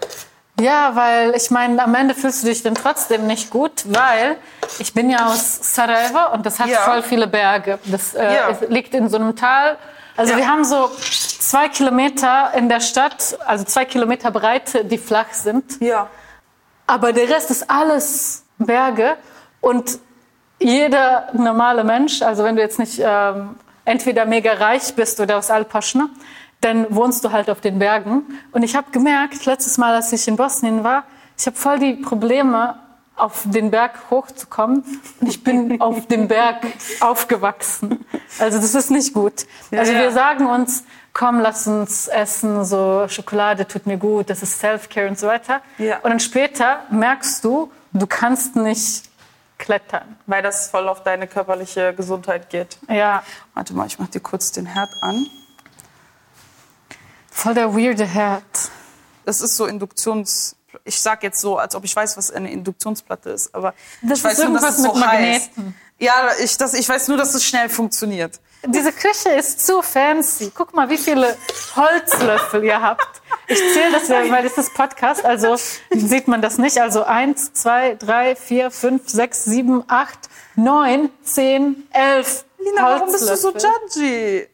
Ja, 0.60 0.96
weil 0.96 1.34
ich 1.36 1.50
meine, 1.50 1.82
am 1.82 1.94
Ende 1.94 2.14
fühlst 2.14 2.42
du 2.42 2.48
dich 2.48 2.62
dann 2.62 2.74
trotzdem 2.74 3.26
nicht 3.26 3.50
gut, 3.50 3.84
weil 3.86 4.36
ich 4.78 4.92
bin 4.92 5.08
ja 5.08 5.26
aus 5.26 5.74
Sarajevo 5.74 6.34
und 6.34 6.44
das 6.44 6.58
hat 6.58 6.68
ja. 6.68 6.80
voll 6.80 7.02
viele 7.02 7.26
Berge. 7.26 7.78
Das 7.84 8.14
äh, 8.14 8.34
ja. 8.34 8.58
liegt 8.68 8.94
in 8.94 9.08
so 9.08 9.16
einem 9.16 9.36
Tal. 9.36 9.76
Also 10.16 10.32
ja. 10.32 10.38
wir 10.38 10.48
haben 10.48 10.64
so 10.64 10.90
zwei 10.98 11.68
Kilometer 11.68 12.50
in 12.56 12.68
der 12.68 12.80
Stadt, 12.80 13.38
also 13.46 13.64
zwei 13.64 13.84
Kilometer 13.84 14.30
Breite, 14.30 14.84
die 14.84 14.98
flach 14.98 15.32
sind. 15.32 15.80
Ja. 15.80 16.08
Aber 16.86 17.12
der 17.12 17.28
Rest 17.28 17.50
ist 17.50 17.70
alles 17.70 18.44
Berge 18.58 19.16
und 19.60 19.98
jeder 20.58 21.28
normale 21.34 21.84
Mensch, 21.84 22.20
also 22.22 22.42
wenn 22.42 22.56
du 22.56 22.62
jetzt 22.62 22.80
nicht 22.80 23.00
ähm, 23.00 23.54
entweder 23.84 24.24
mega 24.24 24.54
reich 24.54 24.94
bist 24.94 25.20
oder 25.20 25.38
aus 25.38 25.50
Alpaschne, 25.50 26.08
dann 26.60 26.86
wohnst 26.94 27.24
du 27.24 27.32
halt 27.32 27.50
auf 27.50 27.60
den 27.60 27.78
Bergen. 27.78 28.22
Und 28.52 28.62
ich 28.62 28.74
habe 28.74 28.90
gemerkt, 28.90 29.44
letztes 29.46 29.78
Mal, 29.78 29.94
als 29.94 30.12
ich 30.12 30.26
in 30.26 30.36
Bosnien 30.36 30.84
war, 30.84 31.04
ich 31.36 31.46
habe 31.46 31.56
voll 31.56 31.78
die 31.78 31.94
Probleme, 31.94 32.76
auf 33.18 33.42
den 33.44 33.70
Berg 33.70 33.98
hochzukommen. 34.10 34.84
Und 35.20 35.28
ich 35.28 35.42
bin 35.42 35.80
auf 35.80 36.06
dem 36.06 36.28
Berg 36.28 36.66
aufgewachsen. 37.00 38.04
Also 38.38 38.58
das 38.58 38.74
ist 38.74 38.90
nicht 38.90 39.12
gut. 39.12 39.46
Also 39.72 39.92
wir 39.92 40.10
sagen 40.12 40.46
uns, 40.46 40.84
komm, 41.12 41.40
lass 41.40 41.66
uns 41.66 42.08
essen, 42.08 42.64
so 42.64 43.06
Schokolade 43.08 43.66
tut 43.66 43.86
mir 43.86 43.98
gut, 43.98 44.30
das 44.30 44.42
ist 44.42 44.60
Self-Care 44.60 45.08
und 45.08 45.18
so 45.18 45.26
weiter. 45.26 45.60
Ja. 45.78 45.96
Und 45.96 46.10
dann 46.10 46.20
später 46.20 46.80
merkst 46.90 47.44
du, 47.44 47.70
du 47.92 48.06
kannst 48.06 48.56
nicht 48.56 49.04
klettern. 49.58 50.16
Weil 50.26 50.42
das 50.42 50.70
voll 50.70 50.88
auf 50.88 51.02
deine 51.02 51.26
körperliche 51.26 51.92
Gesundheit 51.94 52.48
geht. 52.48 52.78
Ja. 52.88 53.24
Warte 53.54 53.74
mal, 53.74 53.86
ich 53.86 53.98
mach 53.98 54.08
dir 54.08 54.20
kurz 54.20 54.52
den 54.52 54.66
Herd 54.66 54.90
an. 55.02 55.26
Voll 57.38 57.54
der 57.54 57.72
weirde 57.72 58.04
Herd. 58.04 58.42
Das 59.24 59.40
ist 59.40 59.54
so 59.54 59.66
Induktions... 59.66 60.56
Ich 60.84 61.00
sag 61.00 61.22
jetzt 61.22 61.40
so, 61.40 61.56
als 61.56 61.76
ob 61.76 61.84
ich 61.84 61.94
weiß, 61.94 62.16
was 62.16 62.32
eine 62.32 62.50
Induktionsplatte 62.50 63.30
ist, 63.30 63.54
aber 63.54 63.74
das 64.02 64.18
ich 64.18 64.24
weiß 64.24 64.38
nur, 64.40 64.58
dass 64.58 64.78
es 64.78 64.82
so 64.82 64.92
Magneten. 64.92 65.66
heiß. 65.66 65.74
Ja, 65.98 66.12
ich, 66.42 66.56
das, 66.56 66.74
ich 66.74 66.88
weiß 66.88 67.08
nur, 67.08 67.16
dass 67.16 67.34
es 67.34 67.44
schnell 67.44 67.68
funktioniert. 67.68 68.40
Diese 68.66 68.92
Küche 68.92 69.30
ist 69.30 69.64
zu 69.64 69.82
fancy. 69.82 70.50
Guck 70.54 70.74
mal, 70.74 70.90
wie 70.90 70.98
viele 70.98 71.36
Holzlöffel 71.76 72.64
ihr 72.64 72.82
habt. 72.82 73.22
Ich 73.46 73.58
zähle 73.58 73.92
das 73.92 74.08
ja, 74.08 74.28
weil 74.30 74.42
das 74.42 74.58
ist 74.58 74.74
Podcast, 74.74 75.24
also 75.24 75.56
sieht 75.90 76.26
man 76.26 76.42
das 76.42 76.58
nicht. 76.58 76.80
Also 76.80 77.04
eins, 77.04 77.52
zwei, 77.52 77.94
drei, 77.94 78.34
vier, 78.34 78.70
fünf, 78.70 79.08
sechs, 79.08 79.44
sieben, 79.44 79.84
acht, 79.86 80.28
neun, 80.56 81.10
zehn, 81.22 81.86
elf 81.92 82.44
Lina, 82.58 82.82
warum 82.82 83.12
bist 83.12 83.28
du 83.28 83.36
so 83.36 83.52
judgy? 83.52 84.48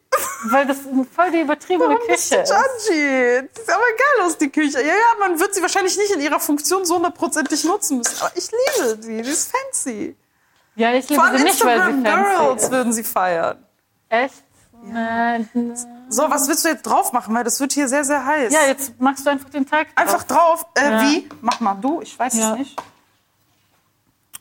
Weil 0.46 0.66
das 0.66 0.78
voll 1.14 1.30
die 1.30 1.40
übertriebene 1.40 1.88
warum 1.88 1.98
Küche 2.06 2.12
bist 2.12 2.32
du 2.32 2.36
judgy? 2.36 3.48
Das 3.54 3.64
sieht 3.64 3.74
aber 3.74 3.82
geil 3.82 4.26
aus, 4.26 4.38
die 4.38 4.50
Küche. 4.50 4.80
Ja, 4.80 4.88
ja, 4.88 5.18
man 5.20 5.38
wird 5.40 5.54
sie 5.54 5.62
wahrscheinlich 5.62 5.96
nicht 5.96 6.10
in 6.10 6.20
ihrer 6.20 6.40
Funktion 6.40 6.84
so 6.84 6.96
hundertprozentig 6.96 7.64
nutzen 7.64 7.98
müssen. 7.98 8.16
Aber 8.20 8.32
ich 8.34 8.50
liebe 8.50 8.96
die, 8.98 9.22
die 9.22 9.30
ist 9.30 9.50
fancy. 9.50 10.16
Ja, 10.76 10.92
ich 10.92 11.08
liebe 11.08 11.22
sie 11.36 11.44
nicht, 11.44 11.64
weil 11.64 11.78
sie 11.78 12.02
fancy 12.02 12.36
Girls 12.36 12.70
würden 12.70 12.92
sie 12.92 13.04
feiern. 13.04 13.64
Echt? 14.08 14.44
Ja. 14.92 15.38
So, 16.10 16.30
was 16.30 16.46
willst 16.46 16.64
du 16.64 16.68
jetzt 16.68 16.82
drauf 16.82 17.12
machen? 17.12 17.34
Weil 17.34 17.44
das 17.44 17.58
wird 17.58 17.72
hier 17.72 17.88
sehr, 17.88 18.04
sehr 18.04 18.24
heiß. 18.24 18.52
Ja, 18.52 18.66
jetzt 18.66 19.00
machst 19.00 19.24
du 19.24 19.30
einfach 19.30 19.48
den 19.48 19.66
Teig 19.66 19.94
drauf. 19.94 20.04
Einfach 20.04 20.22
drauf? 20.24 20.66
Äh, 20.74 20.90
ja. 20.90 21.02
Wie? 21.02 21.28
Mach 21.40 21.60
mal 21.60 21.74
du, 21.74 22.02
ich 22.02 22.18
weiß 22.18 22.36
ja. 22.36 22.52
es 22.52 22.58
nicht. 22.58 22.82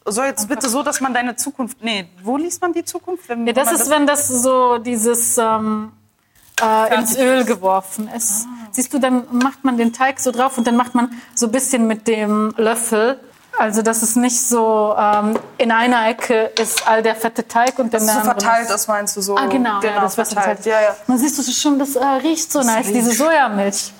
So, 0.06 0.24
jetzt 0.24 0.48
bitte 0.48 0.70
so, 0.70 0.84
dass 0.84 1.00
man 1.02 1.14
deine 1.14 1.36
Zukunft. 1.36 1.78
Nee, 1.82 2.08
wo 2.22 2.38
liest 2.38 2.62
man 2.62 2.74
die 2.74 2.84
Zukunft? 2.84 3.30
Wenn, 3.30 3.48
ja, 3.48 3.54
das 3.54 3.72
ist, 3.72 3.82
das 3.82 3.90
wenn 3.90 4.06
das 4.06 4.28
so 4.28 4.78
dieses 4.78 5.38
ähm, 5.38 5.94
äh, 6.62 6.96
ins 6.96 7.18
Öl 7.18 7.46
geworfen 7.46 8.10
ist. 8.16 8.46
Ah. 8.46 8.68
Siehst 8.72 8.94
du, 8.94 9.00
dann 9.00 9.24
macht 9.32 9.64
man 9.64 9.78
den 9.78 9.94
Teig 9.94 10.20
so 10.20 10.32
drauf 10.32 10.58
und 10.58 10.68
dann 10.68 10.76
macht 10.76 10.94
man 10.94 11.12
so 11.36 11.46
ein 11.46 11.52
bisschen 11.52 11.88
mit 11.88 12.08
dem 12.08 12.54
Löffel 12.58 13.20
also 13.58 13.82
dass 13.84 14.02
es 14.02 14.16
nicht 14.16 14.42
so 14.42 14.96
ähm, 14.98 15.38
in 15.58 15.72
einer 15.72 16.08
Ecke 16.08 16.52
ist 16.60 16.88
all 16.88 17.04
der 17.04 17.16
fette 17.16 17.48
Teig 17.48 17.78
und 17.78 17.94
dann 17.94 18.02
so 18.02 18.20
verteilt 18.22 18.70
ist, 18.70 18.88
meinst 18.88 19.16
du 19.16 19.22
so? 19.22 19.38
Ah 19.38 19.46
genau, 19.46 19.80
genau 19.80 19.94
ja, 19.94 20.02
das 20.02 20.16
verteilt. 20.16 20.44
verteilt. 20.44 20.66
Ja, 20.66 20.82
ja. 20.82 20.96
Man 21.08 21.20
siehst 21.20 21.38
du 21.38 21.52
schon, 21.52 21.78
das 21.78 21.96
äh, 21.96 22.04
riecht 22.04 22.52
so 22.52 22.60
das 22.60 22.68
nice, 22.68 22.88
riecht. 22.88 22.96
diese 22.96 23.12
Sojamilch. 23.12 23.94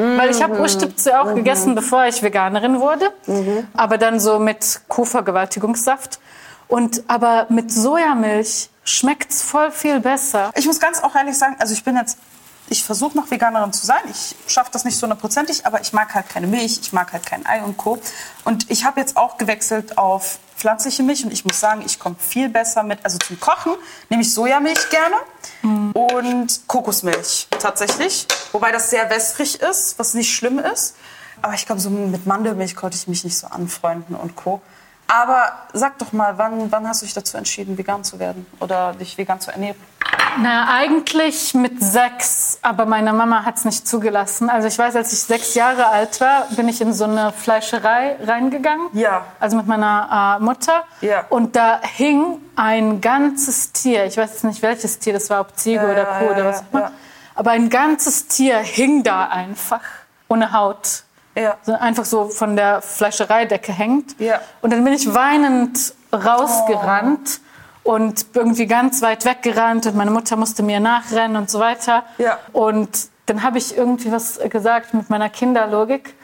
Mhm. 0.00 0.18
Weil 0.18 0.30
ich 0.30 0.42
habe 0.42 0.58
Urstüpze 0.58 1.20
auch 1.20 1.26
mhm. 1.26 1.36
gegessen, 1.36 1.74
bevor 1.74 2.06
ich 2.06 2.22
Veganerin 2.22 2.80
wurde, 2.80 3.10
mhm. 3.26 3.66
aber 3.74 3.98
dann 3.98 4.18
so 4.18 4.38
mit 4.38 4.80
Kuhvergewaltigungssaft. 4.88 6.18
Und 6.68 7.02
aber 7.08 7.46
mit 7.48 7.72
Sojamilch 7.72 8.70
schmeckt's 8.84 9.42
voll 9.42 9.70
viel 9.72 10.00
besser. 10.00 10.50
Ich 10.54 10.66
muss 10.66 10.78
ganz 10.78 11.02
auch 11.02 11.14
ehrlich 11.14 11.36
sagen, 11.36 11.56
also 11.58 11.74
ich 11.74 11.84
bin 11.84 11.96
jetzt 11.96 12.16
ich 12.70 12.84
versuche 12.84 13.16
noch 13.16 13.30
Veganerin 13.30 13.72
zu 13.72 13.84
sein. 13.84 14.00
Ich 14.10 14.36
schaffe 14.46 14.70
das 14.72 14.84
nicht 14.84 14.96
so 14.96 15.02
hundertprozentig, 15.02 15.66
aber 15.66 15.80
ich 15.80 15.92
mag 15.92 16.14
halt 16.14 16.28
keine 16.28 16.46
Milch, 16.46 16.78
ich 16.80 16.92
mag 16.92 17.12
halt 17.12 17.26
kein 17.26 17.44
Ei 17.44 17.62
und 17.62 17.76
Co. 17.76 17.98
Und 18.44 18.70
ich 18.70 18.84
habe 18.84 19.00
jetzt 19.00 19.16
auch 19.16 19.36
gewechselt 19.36 19.98
auf 19.98 20.38
pflanzliche 20.56 21.02
Milch 21.02 21.24
und 21.24 21.32
ich 21.32 21.44
muss 21.44 21.58
sagen, 21.58 21.82
ich 21.84 21.98
komme 21.98 22.16
viel 22.18 22.48
besser 22.48 22.82
mit, 22.82 23.00
also 23.02 23.18
zum 23.18 23.40
Kochen 23.40 23.72
nehme 24.08 24.22
ich 24.22 24.32
Sojamilch 24.32 24.90
gerne 24.90 25.16
mhm. 25.62 25.92
und 25.92 26.68
Kokosmilch 26.68 27.48
tatsächlich, 27.58 28.26
wobei 28.52 28.70
das 28.70 28.90
sehr 28.90 29.08
wässrig 29.10 29.60
ist, 29.60 29.98
was 29.98 30.14
nicht 30.14 30.32
schlimm 30.32 30.58
ist. 30.58 30.94
Aber 31.42 31.54
ich 31.54 31.66
glaube, 31.66 31.80
so 31.80 31.88
mit 31.90 32.26
Mandelmilch 32.26 32.76
konnte 32.76 32.96
ich 32.96 33.08
mich 33.08 33.24
nicht 33.24 33.36
so 33.36 33.46
anfreunden 33.46 34.14
und 34.14 34.36
Co. 34.36 34.60
Aber 35.10 35.52
sag 35.72 35.98
doch 35.98 36.12
mal, 36.12 36.38
wann, 36.38 36.70
wann 36.70 36.86
hast 36.86 37.02
du 37.02 37.06
dich 37.06 37.14
dazu 37.14 37.36
entschieden, 37.36 37.76
vegan 37.76 38.04
zu 38.04 38.20
werden 38.20 38.46
oder 38.60 38.92
dich 38.92 39.18
vegan 39.18 39.40
zu 39.40 39.50
ernähren? 39.50 39.76
Na, 40.38 40.72
eigentlich 40.72 41.54
mit 41.54 41.82
sechs, 41.82 42.60
aber 42.62 42.86
meine 42.86 43.12
Mama 43.12 43.44
hat 43.44 43.56
es 43.56 43.64
nicht 43.64 43.88
zugelassen. 43.88 44.48
Also 44.48 44.68
ich 44.68 44.78
weiß, 44.78 44.94
als 44.94 45.12
ich 45.12 45.20
sechs 45.20 45.54
Jahre 45.54 45.88
alt 45.88 46.20
war, 46.20 46.46
bin 46.50 46.68
ich 46.68 46.80
in 46.80 46.92
so 46.92 47.04
eine 47.04 47.32
Fleischerei 47.32 48.16
reingegangen. 48.24 48.86
Ja. 48.92 49.24
Also 49.40 49.56
mit 49.56 49.66
meiner 49.66 50.38
äh, 50.38 50.44
Mutter. 50.44 50.84
Ja. 51.00 51.24
Und 51.28 51.56
da 51.56 51.80
hing 51.82 52.38
ein 52.54 53.00
ganzes 53.00 53.72
Tier. 53.72 54.04
Ich 54.04 54.16
weiß 54.16 54.30
jetzt 54.30 54.44
nicht, 54.44 54.62
welches 54.62 55.00
Tier 55.00 55.14
das 55.14 55.28
war, 55.28 55.40
ob 55.40 55.56
Ziege 55.56 55.82
ja, 55.82 55.90
oder 55.90 56.04
Kuh 56.04 56.24
ja, 56.24 56.30
oder 56.30 56.44
was 56.44 56.60
auch 56.60 56.72
immer. 56.72 56.82
Ja. 56.82 56.92
Aber 57.34 57.50
ein 57.50 57.68
ganzes 57.68 58.28
Tier 58.28 58.58
hing 58.58 59.02
da 59.02 59.26
einfach 59.26 59.82
ohne 60.28 60.52
Haut. 60.52 61.02
Ja. 61.40 61.56
So 61.62 61.72
einfach 61.72 62.04
so 62.04 62.28
von 62.28 62.56
der 62.56 62.82
Fleischereidecke 62.82 63.72
hängt. 63.72 64.18
Ja. 64.20 64.40
Und 64.60 64.72
dann 64.72 64.84
bin 64.84 64.92
ich 64.92 65.12
weinend 65.12 65.94
rausgerannt 66.12 67.40
oh. 67.84 67.94
und 67.94 68.26
irgendwie 68.34 68.66
ganz 68.66 69.02
weit 69.02 69.24
weggerannt 69.24 69.86
und 69.86 69.96
meine 69.96 70.10
Mutter 70.10 70.36
musste 70.36 70.62
mir 70.62 70.80
nachrennen 70.80 71.36
und 71.36 71.50
so 71.50 71.60
weiter. 71.60 72.04
Ja. 72.18 72.38
Und 72.52 73.08
dann 73.26 73.42
habe 73.42 73.58
ich 73.58 73.76
irgendwie 73.76 74.10
was 74.10 74.38
gesagt 74.50 74.92
mit 74.94 75.08
meiner 75.08 75.28
Kinderlogik. 75.28 76.14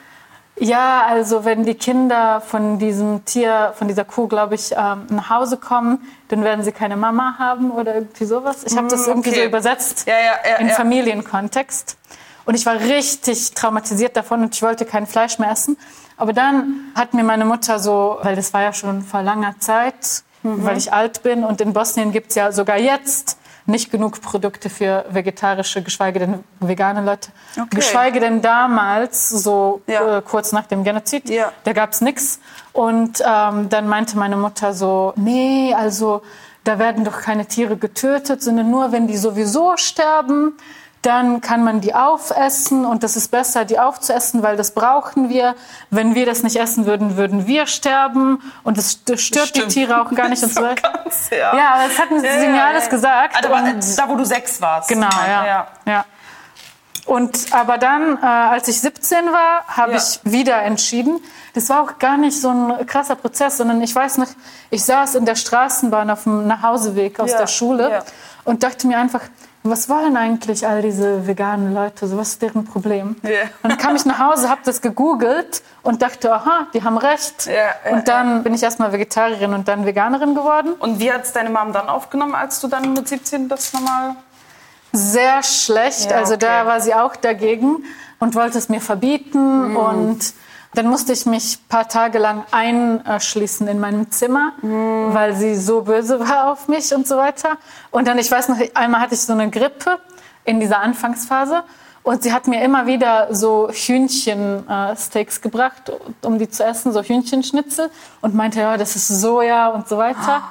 Ja, 0.59 1.05
also 1.07 1.45
wenn 1.45 1.65
die 1.65 1.75
Kinder 1.75 2.41
von 2.41 2.79
diesem 2.79 3.25
Tier, 3.27 3.75
von 3.77 3.89
dieser 3.89 4.05
Kuh, 4.05 4.27
glaube 4.27 4.55
ich, 4.55 4.73
ähm, 4.73 5.07
nach 5.11 5.29
Hause 5.29 5.59
kommen, 5.59 5.99
dann 6.29 6.43
werden 6.45 6.65
sie 6.65 6.73
keine 6.73 6.97
Mama 6.97 7.37
haben 7.39 7.71
oder 7.71 7.95
irgendwie 7.95 8.25
sowas. 8.25 8.65
Ich 8.65 8.77
habe 8.77 8.89
das 8.89 9.07
irgendwie 9.07 9.31
okay. 9.31 9.41
so 9.41 9.47
übersetzt 9.47 10.07
Ja, 10.09 10.15
ja, 10.15 10.51
ja, 10.51 10.57
in. 10.57 10.71
Familienkontext. 10.71 11.99
Und 12.47 12.55
ich 12.55 12.65
war 12.65 12.81
richtig 12.81 13.53
traumatisiert 13.53 14.17
davon 14.17 14.43
und 14.43 14.55
ich 14.55 14.63
wollte 14.63 14.85
kein 14.87 15.07
Fleisch 15.07 15.39
mehr 15.39 15.51
essen. 15.51 15.77
Aber 16.17 16.33
dann 16.33 16.93
hat 16.95 17.13
mir 17.13 17.25
meine 17.25 17.45
Mutter 17.45 17.79
so, 17.79 18.19
weil 18.23 18.37
das 18.37 18.55
war 18.55 18.63
ja 18.63 18.73
schon 18.73 19.03
vor 19.03 19.23
langer 19.23 19.55
Zeit, 19.59 20.23
Mhm. 20.43 20.65
weil 20.65 20.77
ich 20.77 20.93
alt 20.93 21.23
bin 21.25 21.43
und 21.45 21.61
in 21.61 21.73
Bosnien 21.73 22.13
gibt's 22.13 22.35
ja 22.37 22.53
sogar 22.53 22.79
jetzt 22.79 23.37
nicht 23.69 23.91
genug 23.91 24.21
Produkte 24.23 24.71
für 24.71 25.05
vegetarische, 25.11 25.83
geschweige 25.83 26.21
denn 26.21 26.45
vegane 26.61 27.01
Leute. 27.05 27.31
Okay. 27.57 27.67
Geschweige 27.75 28.21
denn 28.21 28.41
damals, 28.41 29.29
so 29.29 29.83
Ja. 29.89 30.19
äh, 30.19 30.23
kurz 30.23 30.53
nach 30.53 30.67
dem 30.67 30.85
Genozid, 30.85 31.29
Ja. 31.29 31.51
da 31.65 31.73
gab's 31.73 32.01
nix. 32.01 32.39
Und 32.73 33.21
ähm, 33.27 33.69
dann 33.69 33.89
meinte 33.89 34.17
meine 34.17 34.37
Mutter 34.37 34.73
so, 34.73 35.13
nee, 35.17 35.75
also 35.75 36.23
da 36.63 36.79
werden 36.79 37.05
doch 37.05 37.21
keine 37.23 37.47
Tiere 37.47 37.77
getötet, 37.77 38.41
sondern 38.43 38.71
nur, 38.71 38.93
wenn 38.93 39.09
die 39.09 39.17
sowieso 39.17 39.77
sterben, 39.77 40.57
dann 41.07 41.41
kann 41.41 41.63
man 41.65 41.81
die 41.81 41.95
aufessen 41.95 42.85
und 42.85 43.03
das 43.03 43.17
ist 43.17 43.31
besser, 43.31 43.65
die 43.65 43.79
aufzuessen, 43.79 44.43
weil 44.43 44.57
das 44.57 44.73
brauchen 44.73 45.29
wir. 45.29 45.55
Wenn 45.91 46.15
wir 46.15 46.27
das 46.27 46.43
nicht 46.43 46.57
essen 46.57 46.85
würden, 46.85 47.17
würden 47.17 47.47
wir 47.47 47.67
sterben 47.67 48.43
und 48.65 48.77
das 48.77 48.99
st- 49.07 49.17
stört 49.19 49.55
die 49.55 49.61
Stimmt. 49.61 49.73
Tiere 49.73 50.03
auch 50.03 50.11
gar 50.13 50.29
nicht 50.29 50.43
und 50.43 50.53
so 50.55 50.63
weiter. 50.63 50.91
ganz, 50.93 51.31
ja. 51.31 51.57
Ja, 51.57 51.75
aber 51.75 51.89
das 51.89 51.99
hatten 51.99 52.21
sie 52.21 52.27
Ja, 52.27 52.49
mir 52.51 52.65
alles 52.65 52.85
ja. 52.85 52.91
gesagt. 52.91 53.37
Also, 53.37 53.49
aber, 53.55 53.63
und- 53.71 53.99
da, 53.99 54.09
wo 54.09 54.17
du 54.17 54.25
sechs 54.25 54.61
warst. 54.61 54.89
Genau, 54.89 55.09
ja. 55.27 55.47
ja. 55.47 55.67
ja. 55.87 56.05
Und 57.07 57.39
aber 57.53 57.79
dann, 57.79 58.19
äh, 58.21 58.27
als 58.27 58.67
ich 58.67 58.81
17 58.81 59.27
war, 59.33 59.65
habe 59.69 59.93
Ja. 59.93 59.99
ich 59.99 60.21
wieder 60.25 60.63
entschieden. 60.63 61.21
Das 61.55 61.69
war 61.69 61.83
auch 61.83 61.99
gar 62.01 62.17
nicht 62.17 62.41
so 62.41 62.49
ein 62.51 62.85
krasser 62.87 63.15
Prozess, 63.15 63.59
sondern 63.59 63.81
ich 63.81 63.95
weiß 63.95 64.19
noch, 64.19 64.27
ich 64.71 64.85
saß 64.85 65.15
in 65.15 65.25
der 65.25 65.37
Straßenbahn 65.37 66.11
auf 66.11 66.25
dem 66.25 66.49
Nachhauseweg 66.49 67.21
aus 67.21 67.31
Ja, 67.31 67.39
der 67.39 67.47
Schule 67.47 67.91
ja. 67.91 68.03
und 68.45 68.65
dachte 68.65 68.89
mir 68.89 68.99
einfach, 68.99 69.21
was 69.71 69.89
wollen 69.89 70.17
eigentlich 70.17 70.67
all 70.67 70.83
diese 70.83 71.27
veganen 71.27 71.75
Leute? 71.75 72.07
So, 72.07 72.17
was 72.17 72.31
ist 72.31 72.43
deren 72.43 72.65
Problem? 72.65 73.17
Ja. 73.23 73.43
Und 73.63 73.71
dann 73.71 73.79
kam 73.79 73.97
ich 73.97 74.05
nach 74.05 74.19
Hause, 74.19 74.49
habe 74.49 74.61
das 74.65 74.81
gegoogelt 74.81 75.63
und 75.83 76.03
dachte, 76.03 76.33
aha, 76.33 76.67
die 76.75 76.83
haben 76.83 76.99
recht. 76.99 77.47
Ja, 77.47 77.53
ja, 77.55 77.93
und 77.93 78.09
dann 78.09 78.43
bin 78.43 78.55
ich 78.55 78.63
erstmal 78.63 78.93
Vegetarierin 78.93 79.55
und 79.55 79.69
dann 79.69 79.87
Veganerin 79.87 80.35
geworden. 80.35 80.73
Und 80.79 80.99
wie 81.01 81.13
hat 81.13 81.25
es 81.25 81.33
deine 81.33 81.51
Mom 81.51 81.73
dann 81.73 81.89
aufgenommen, 81.89 82.35
als 82.35 82.61
du 82.61 82.69
dann 82.69 82.93
mit 82.93 83.09
17 83.09 83.49
das 83.49 83.73
nochmal... 83.73 84.17
sehr 84.93 85.43
schlecht. 85.43 86.11
Ja, 86.11 86.19
Also 86.19 86.37
da 86.37 86.61
okay. 86.61 86.69
war 86.69 86.81
sie 86.81 86.95
auch 86.95 87.17
dagegen 87.17 87.85
und 88.19 88.35
wollte 88.35 88.59
es 88.59 88.69
mir 88.69 88.81
verbieten. 88.81 89.71
Mhm. 89.71 89.77
Und 89.77 90.35
dann 90.77 90.87
musste 90.89 91.13
ich 91.13 91.27
mich 91.27 91.57
ein 91.59 91.69
paar 91.69 91.89
Tage 91.89 92.19
lang 92.19 92.45
einschließen 92.53 93.67
in 93.67 93.81
meinem 93.81 94.11
Zimmer, 94.11 94.53
Mhm. 94.63 95.15
weil 95.15 95.35
sie 95.35 95.57
so 95.57 95.83
böse 95.83 96.21
war 96.21 96.53
auf 96.53 96.69
mich 96.69 96.95
und 96.95 97.09
so 97.09 97.17
weiter. 97.17 97.57
Und 97.91 98.07
dann, 98.07 98.19
ich 98.19 98.31
weiß 98.31 98.49
noch, 98.51 98.59
einmal 98.75 99.01
hatte 99.01 99.15
ich 99.15 99.23
so 99.23 99.33
eine 99.33 99.51
Grippe 99.51 99.99
in 100.45 100.61
dieser 100.61 100.81
Anfangsphase. 100.81 101.63
Und 102.03 102.23
sie 102.23 102.33
hat 102.33 102.47
mir 102.47 102.63
immer 102.63 102.87
wieder 102.87 103.35
so 103.35 103.69
Hühnchensteaks 103.69 105.41
gebracht, 105.41 105.91
um 106.23 106.39
die 106.39 106.49
zu 106.49 106.63
essen, 106.65 106.93
so 106.93 107.03
Hühnchenschnitzel. 107.03 107.91
Und 108.21 108.35
meinte, 108.35 108.61
ja, 108.61 108.77
das 108.77 108.95
ist 108.97 109.09
Soja 109.09 109.69
und 109.69 109.89
so 109.89 109.97
weiter. 109.99 110.43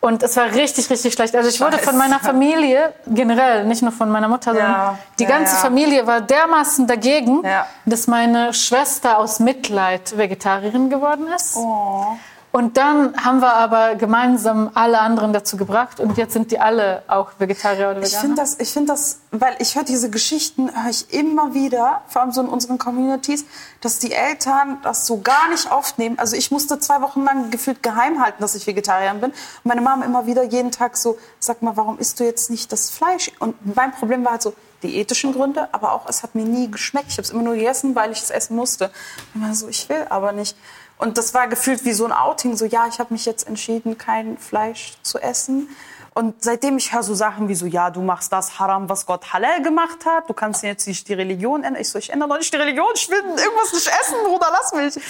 Und 0.00 0.22
es 0.22 0.34
war 0.36 0.46
richtig, 0.46 0.88
richtig 0.88 1.12
schlecht. 1.12 1.36
Also 1.36 1.50
ich 1.50 1.60
wurde 1.60 1.76
von 1.78 1.96
meiner 1.98 2.20
Familie, 2.20 2.94
generell, 3.06 3.64
nicht 3.66 3.82
nur 3.82 3.92
von 3.92 4.10
meiner 4.10 4.28
Mutter, 4.28 4.52
sondern 4.52 4.70
Ja, 4.70 4.98
die 5.18 5.26
ganze 5.26 5.54
ja. 5.54 5.60
Familie 5.60 6.06
war 6.06 6.22
dermaßen 6.22 6.86
dagegen, 6.86 7.42
dass 7.84 8.06
meine 8.06 8.54
Schwester 8.54 9.18
aus 9.18 9.40
Mitleid 9.40 10.16
Vegetarierin 10.16 10.88
geworden 10.88 11.26
ist. 11.36 11.54
Oh. 11.56 12.16
Und 12.52 12.76
dann 12.76 13.14
haben 13.24 13.40
wir 13.40 13.52
aber 13.54 13.94
gemeinsam 13.94 14.70
alle 14.74 14.98
anderen 15.00 15.32
dazu 15.32 15.56
gebracht 15.56 16.00
und 16.00 16.18
jetzt 16.18 16.32
sind 16.32 16.50
die 16.50 16.58
alle 16.58 17.04
auch 17.06 17.30
Vegetarier 17.38 17.90
oder 17.90 18.00
Ich 18.00 18.08
Veganer. 18.08 18.20
finde 18.22 18.42
das, 18.42 18.58
ich 18.58 18.72
finde 18.72 18.92
das, 18.92 19.20
weil 19.30 19.54
ich 19.60 19.76
höre 19.76 19.84
diese 19.84 20.10
Geschichten, 20.10 20.68
höre 20.74 20.90
ich 20.90 21.12
immer 21.14 21.54
wieder, 21.54 22.02
vor 22.08 22.22
allem 22.22 22.32
so 22.32 22.40
in 22.40 22.48
unseren 22.48 22.78
Communities, 22.78 23.44
dass 23.80 24.00
die 24.00 24.12
Eltern 24.12 24.78
das 24.82 25.06
so 25.06 25.20
gar 25.20 25.48
nicht 25.50 25.70
aufnehmen. 25.70 26.18
Also 26.18 26.34
ich 26.34 26.50
musste 26.50 26.80
zwei 26.80 27.00
Wochen 27.02 27.22
lang 27.24 27.52
gefühlt 27.52 27.84
geheim 27.84 28.20
halten, 28.20 28.42
dass 28.42 28.56
ich 28.56 28.66
Vegetarierin 28.66 29.20
bin. 29.20 29.30
Und 29.30 29.36
meine 29.64 29.80
Mama 29.80 30.04
immer 30.04 30.26
wieder 30.26 30.42
jeden 30.42 30.72
Tag 30.72 30.96
so, 30.96 31.18
sag 31.38 31.62
mal, 31.62 31.76
warum 31.76 31.98
isst 32.00 32.18
du 32.18 32.24
jetzt 32.24 32.50
nicht 32.50 32.72
das 32.72 32.90
Fleisch? 32.90 33.30
Und 33.38 33.54
mein 33.76 33.92
Problem 33.92 34.24
war 34.24 34.32
halt 34.32 34.42
so, 34.42 34.54
die 34.82 34.96
ethischen 34.96 35.32
Gründe, 35.34 35.68
aber 35.72 35.92
auch, 35.92 36.08
es 36.08 36.22
hat 36.22 36.34
mir 36.34 36.44
nie 36.44 36.70
geschmeckt. 36.70 37.08
Ich 37.10 37.18
habe 37.18 37.22
es 37.22 37.30
immer 37.30 37.42
nur 37.42 37.54
gegessen, 37.54 37.94
weil 37.94 38.12
ich 38.12 38.22
es 38.22 38.30
essen 38.30 38.56
musste. 38.56 38.90
Immer 39.34 39.54
so, 39.54 39.68
ich 39.68 39.88
will 39.88 40.06
aber 40.08 40.32
nicht. 40.32 40.56
Und 41.00 41.16
das 41.18 41.32
war 41.34 41.48
gefühlt 41.48 41.84
wie 41.84 41.92
so 41.92 42.04
ein 42.04 42.12
Outing, 42.12 42.56
so 42.56 42.66
ja, 42.66 42.86
ich 42.86 42.98
habe 42.98 43.12
mich 43.14 43.24
jetzt 43.24 43.46
entschieden, 43.48 43.96
kein 43.98 44.36
Fleisch 44.38 44.94
zu 45.02 45.18
essen. 45.18 45.68
Und 46.12 46.42
seitdem 46.44 46.76
ich 46.76 46.92
höre 46.92 47.02
so 47.04 47.14
Sachen 47.14 47.48
wie 47.48 47.54
so, 47.54 47.66
ja, 47.66 47.88
du 47.90 48.02
machst 48.02 48.32
das 48.32 48.58
Haram, 48.58 48.88
was 48.88 49.06
Gott 49.06 49.32
halal 49.32 49.62
gemacht 49.62 50.04
hat, 50.04 50.28
du 50.28 50.34
kannst 50.34 50.62
jetzt 50.64 50.86
nicht 50.88 51.08
die 51.08 51.14
Religion 51.14 51.62
ändern. 51.62 51.80
Ich 51.80 51.88
so, 51.88 51.98
ich 51.98 52.12
ändere 52.12 52.28
doch 52.30 52.36
nicht 52.36 52.52
die 52.52 52.56
Religion, 52.58 52.88
ich 52.94 53.08
will 53.08 53.18
irgendwas 53.20 53.72
nicht 53.72 53.86
essen, 53.86 54.16
Bruder, 54.26 54.48
lass 54.50 54.72
mich. 54.74 55.02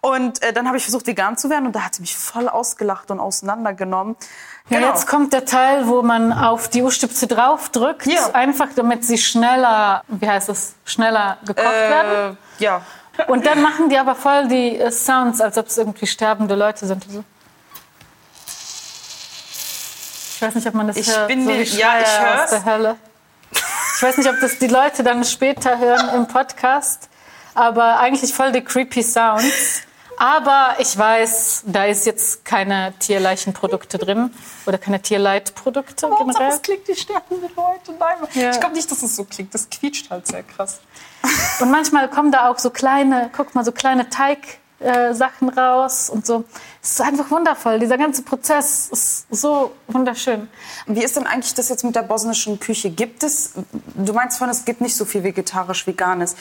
Und 0.00 0.42
äh, 0.42 0.52
dann 0.52 0.66
habe 0.66 0.76
ich 0.76 0.82
versucht, 0.82 1.06
vegan 1.06 1.36
zu 1.38 1.48
werden 1.48 1.66
und 1.66 1.72
da 1.76 1.82
hat 1.84 1.94
sie 1.94 2.02
mich 2.02 2.16
voll 2.16 2.48
ausgelacht 2.48 3.10
und 3.10 3.20
auseinandergenommen. 3.20 4.16
Ja, 4.68 4.78
Genau. 4.80 4.90
jetzt 4.90 5.06
kommt 5.06 5.32
der 5.32 5.44
Teil, 5.46 5.86
wo 5.88 6.02
man 6.02 6.32
auf 6.32 6.68
die 6.68 6.82
U-Stütze 6.82 7.26
draufdrückt, 7.26 8.06
Ja. 8.06 8.30
einfach 8.34 8.68
damit 8.74 9.04
sie 9.04 9.16
schneller, 9.16 10.02
wie 10.08 10.28
heißt 10.28 10.48
es, 10.50 10.74
schneller 10.84 11.38
gekocht 11.46 11.66
werden. 11.66 12.36
äh, 12.58 12.62
ja. 12.64 12.82
Und 13.26 13.44
dann 13.46 13.60
machen 13.62 13.88
die 13.88 13.98
aber 13.98 14.14
voll 14.14 14.46
die 14.48 14.78
äh, 14.78 14.90
Sounds, 14.92 15.40
als 15.40 15.58
ob 15.58 15.66
es 15.66 15.76
irgendwie 15.78 16.06
sterbende 16.06 16.54
Leute 16.54 16.86
sind. 16.86 17.04
So. 17.10 17.24
Ich 20.36 20.42
weiß 20.42 20.54
nicht, 20.54 20.66
ob 20.68 20.74
man 20.74 20.86
das 20.86 20.96
Ich 20.96 21.08
hört. 21.08 21.26
bin 21.28 21.44
so 21.44 21.50
wie 21.50 21.62
ja, 21.78 21.98
ich 22.00 22.40
aus 22.42 22.50
der 22.50 22.64
Hölle. 22.64 22.96
Ich 23.50 24.02
weiß 24.02 24.16
nicht, 24.18 24.28
ob 24.28 24.38
das 24.40 24.58
die 24.58 24.68
Leute 24.68 25.02
dann 25.02 25.24
später 25.24 25.78
hören 25.78 26.10
im 26.14 26.28
Podcast, 26.28 27.08
aber 27.54 27.98
eigentlich 27.98 28.32
voll 28.32 28.52
die 28.52 28.60
creepy 28.62 29.02
Sounds. 29.02 29.82
Aber 30.20 30.74
ich 30.78 30.96
weiß, 30.98 31.62
da 31.66 31.84
ist 31.84 32.04
jetzt 32.06 32.44
keine 32.44 32.92
Tierleichenprodukte 32.98 33.98
drin 33.98 34.32
oder 34.66 34.76
keine 34.78 35.00
Tierleitprodukte 35.00 36.06
Hauptsache, 36.08 36.24
generell. 36.26 36.48
es 36.56 36.62
klingt, 36.62 36.88
die 36.88 36.94
sterbenden 36.96 37.50
Leute. 37.56 37.92
Nein, 37.98 38.16
Ja. 38.34 38.50
ich 38.50 38.58
glaube 38.60 38.74
nicht, 38.74 38.90
dass 38.90 39.02
es 39.02 39.14
so 39.14 39.24
klingt. 39.24 39.54
Das 39.54 39.68
quietscht 39.70 40.10
halt 40.10 40.26
sehr 40.26 40.42
krass. 40.42 40.80
Und 41.60 41.70
manchmal 41.70 42.08
kommen 42.08 42.30
da 42.32 42.48
auch 42.48 42.58
so 42.58 42.70
kleine, 42.70 43.30
guck 43.36 43.54
mal, 43.54 43.64
so 43.64 43.72
kleine 43.72 44.08
Teig. 44.08 44.38
äh, 44.80 45.12
raus 45.56 46.08
und 46.08 46.24
so. 46.24 46.44
Es 46.80 46.92
ist 46.92 47.00
einfach 47.00 47.30
wundervoll. 47.32 47.80
Dieser 47.80 47.98
ganze 47.98 48.22
Prozess 48.22 48.88
ist 48.92 49.26
so 49.28 49.72
wunderschön. 49.88 50.48
Wie 50.86 51.02
ist 51.02 51.16
denn 51.16 51.26
eigentlich 51.26 51.52
das 51.54 51.68
jetzt 51.68 51.82
mit 51.84 51.96
der 51.96 52.02
bosnischen 52.02 52.60
Küche? 52.60 52.90
Gibt 52.90 53.24
es, 53.24 53.54
du 53.96 54.12
meinst 54.12 54.38
vorhin, 54.38 54.54
es 54.54 54.64
gibt 54.64 54.80
nicht 54.80 54.96
so 54.96 55.04
viel 55.04 55.24
vegetarisch-veganes. 55.24 56.36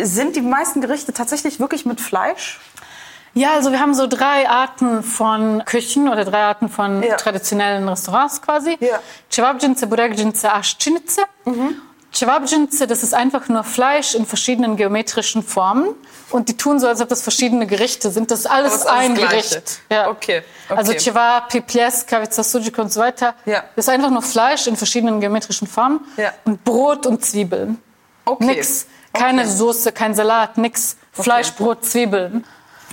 Sind 0.00 0.36
die 0.36 0.42
meisten 0.42 0.80
Gerichte 0.80 1.12
tatsächlich 1.12 1.58
wirklich 1.58 1.84
mit 1.84 2.00
Fleisch? 2.00 2.60
Ja, 3.34 3.54
also 3.54 3.72
wir 3.72 3.80
haben 3.80 3.94
so 3.94 4.06
drei 4.06 4.48
Arten 4.48 5.02
von 5.02 5.64
Küchen 5.64 6.08
oder 6.08 6.24
drei 6.24 6.42
Arten 6.44 6.68
von 6.68 7.02
Ja. 7.02 7.16
traditionellen 7.16 7.88
Restaurants 7.88 8.42
quasi. 8.42 8.76
Ja. 8.78 9.00
Cevapcice, 9.30 9.86
Burekcice, 9.88 10.44
Aschcinice. 10.44 11.22
Cevapcice, 12.14 12.86
das 12.86 13.02
ist 13.02 13.14
einfach 13.14 13.48
nur 13.48 13.64
Fleisch 13.64 14.14
in 14.14 14.26
verschiedenen 14.26 14.76
geometrischen 14.76 15.42
Formen. 15.42 15.88
Und 16.30 16.48
die 16.48 16.56
tun 16.56 16.78
so, 16.80 16.86
als 16.88 17.00
ob 17.00 17.08
das 17.08 17.22
verschiedene 17.22 17.66
Gerichte 17.66 18.10
sind. 18.10 18.30
Das 18.30 18.40
ist 18.40 18.46
alles, 18.46 18.74
ist 18.76 18.86
alles 18.86 19.10
ein. 19.10 19.14
Gericht. 19.14 19.80
Ja. 19.90 20.08
Okay, 20.10 20.42
okay. 20.68 20.78
Also 20.78 20.92
Cevapi, 20.92 21.60
Pljeska, 21.62 22.18
Kavica, 22.18 22.42
Sujuk 22.42 22.78
und 22.78 22.92
so 22.92 23.00
weiter. 23.00 23.34
Ja. 23.44 23.64
Das 23.76 23.86
ist 23.86 23.88
einfach 23.88 24.10
nur 24.10 24.22
Fleisch 24.22 24.66
in 24.66 24.76
verschiedenen 24.76 25.20
geometrischen 25.20 25.66
Formen. 25.66 26.00
Ja. 26.16 26.32
Und 26.44 26.62
Brot 26.64 27.06
und 27.06 27.24
Zwiebeln. 27.24 27.78
Okay. 28.24 28.44
Nix. 28.44 28.86
Keine 29.12 29.42
Okay. 29.42 29.50
Soße, 29.50 29.92
kein 29.92 30.14
Salat, 30.14 30.56
nix. 30.56 30.96
Fleisch, 31.12 31.52
Brot, 31.52 31.84
Zwiebeln. 31.84 32.44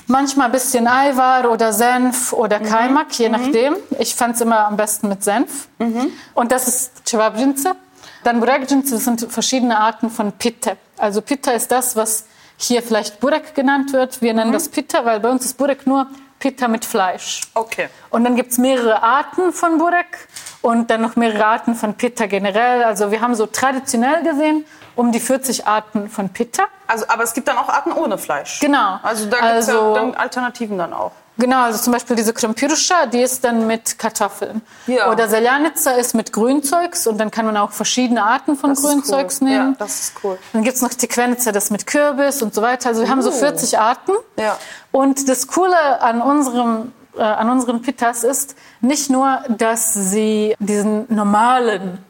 Manchmal 0.08 0.48
ein 0.48 0.52
bisschen 0.52 0.88
Eiwar 0.88 1.50
oder 1.50 1.72
Senf 1.72 2.32
Mhm. 2.34 2.38
oder 2.40 2.60
Kaimak, 2.60 3.14
je 3.14 3.30
nachdem. 3.30 3.76
Ich 4.00 4.16
fand 4.16 4.36
es 4.36 4.42
immer 4.42 4.66
am 4.66 4.76
besten 4.76 5.08
mit 5.08 5.24
Senf. 5.24 5.68
Mhm. 5.78 6.12
Und 6.34 6.52
das 6.52 6.68
ist 6.68 7.08
Cevapcice. 7.08 7.76
Dann 8.24 8.40
Burekcice, 8.40 8.92
das 8.92 9.06
sind 9.06 9.22
verschiedene 9.32 9.78
Arten 9.80 10.10
von 10.10 10.32
Pitte. 10.34 10.78
Also 10.98 11.22
Pitta 11.22 11.52
ist 11.52 11.72
das, 11.72 11.96
was 11.96 12.26
hier 12.58 12.84
vielleicht 12.84 13.20
Burek 13.20 13.56
genannt 13.56 13.94
wird. 13.94 14.22
Wir 14.22 14.34
Mhm. 14.34 14.40
nennen 14.40 14.52
das 14.52 14.68
Pitta, 14.70 15.06
weil 15.06 15.20
bei 15.20 15.30
uns 15.30 15.46
ist 15.46 15.58
Burek 15.58 15.88
nur 15.88 16.08
Pitta 16.40 16.68
mit 16.68 16.84
Fleisch. 16.86 17.42
Okay. 17.54 17.90
Und 18.10 18.24
dann 18.24 18.36
gibt's 18.36 18.58
mehrere 18.58 19.02
Arten 19.04 19.52
von 19.54 19.78
Burek 19.78 20.28
und 20.62 20.90
dann 20.90 21.02
noch 21.02 21.16
mehrere 21.16 21.46
Arten 21.46 21.76
von 21.76 21.94
Pitta 21.96 22.26
generell. 22.28 22.84
Also 22.84 23.12
wir 23.12 23.22
haben 23.22 23.36
so 23.36 23.46
traditionell 23.46 24.24
gesehen 24.24 24.66
um 24.96 25.12
die 25.12 25.20
40 25.20 25.66
Arten 25.68 26.10
von 26.10 26.30
Pitta. 26.30 26.64
Also, 26.90 27.06
aber 27.08 27.24
es 27.24 27.34
gibt 27.34 27.48
dann 27.48 27.58
auch 27.58 27.70
Arten 27.70 27.92
ohne 27.92 28.18
Fleisch. 28.18 28.60
Genau. 28.60 29.00
Also 29.04 29.26
da 29.28 29.38
gibt 29.38 29.50
es 29.52 29.70
Also- 29.70 29.94
ja 29.96 30.02
dann 30.02 30.16
Alternativen 30.16 30.78
dann 30.78 30.94
auch. 30.94 31.12
Genau, 31.38 31.62
also 31.64 31.80
zum 31.82 31.94
Beispiel 31.94 32.18
diese 32.18 32.34
Krempiruscha, 32.34 33.06
die 33.06 33.22
ist 33.22 33.46
dann 33.46 33.66
mit 33.66 33.98
Kartoffeln. 33.98 34.62
Ja. 34.88 35.10
Oder 35.10 35.30
Seljanica 35.30 35.92
ist 35.92 36.14
mit 36.14 36.34
Grünzeugs 36.34 37.08
und 37.08 37.18
dann 37.18 37.32
kann 37.32 37.46
man 37.46 37.56
auch 37.56 37.72
verschiedene 37.72 38.22
Arten 38.24 38.58
von 38.58 38.72
Das 38.72 38.82
Grünzeugs 38.84 39.40
cool. 39.42 39.48
nehmen. 39.48 39.72
Ja, 39.72 39.76
das 39.86 40.00
ist 40.02 40.14
cool. 40.22 40.38
Dann 40.52 40.64
gibt's 40.66 40.82
noch 40.82 40.90
Tikvenica, 40.90 41.54
das 41.54 41.70
mit 41.72 41.88
Kürbis 41.88 42.42
und 42.42 42.54
so 42.54 42.62
weiter. 42.62 42.90
Also 42.90 43.04
wir 43.04 43.10
haben 43.10 43.22
so 43.22 43.32
40 43.32 43.80
Arten. 43.80 44.12
Ja. 44.38 44.58
Und 44.92 45.30
das 45.30 45.48
Coole 45.48 46.02
an 46.02 46.22
unserem 46.22 46.92
äh, 47.18 47.22
an 47.24 47.50
unseren 47.50 47.82
Pitas 47.82 48.24
ist 48.26 48.56
nicht 48.82 49.10
nur, 49.10 49.40
dass 49.48 49.94
sie 49.94 50.56
diesen 50.60 51.06
normalen 51.14 52.04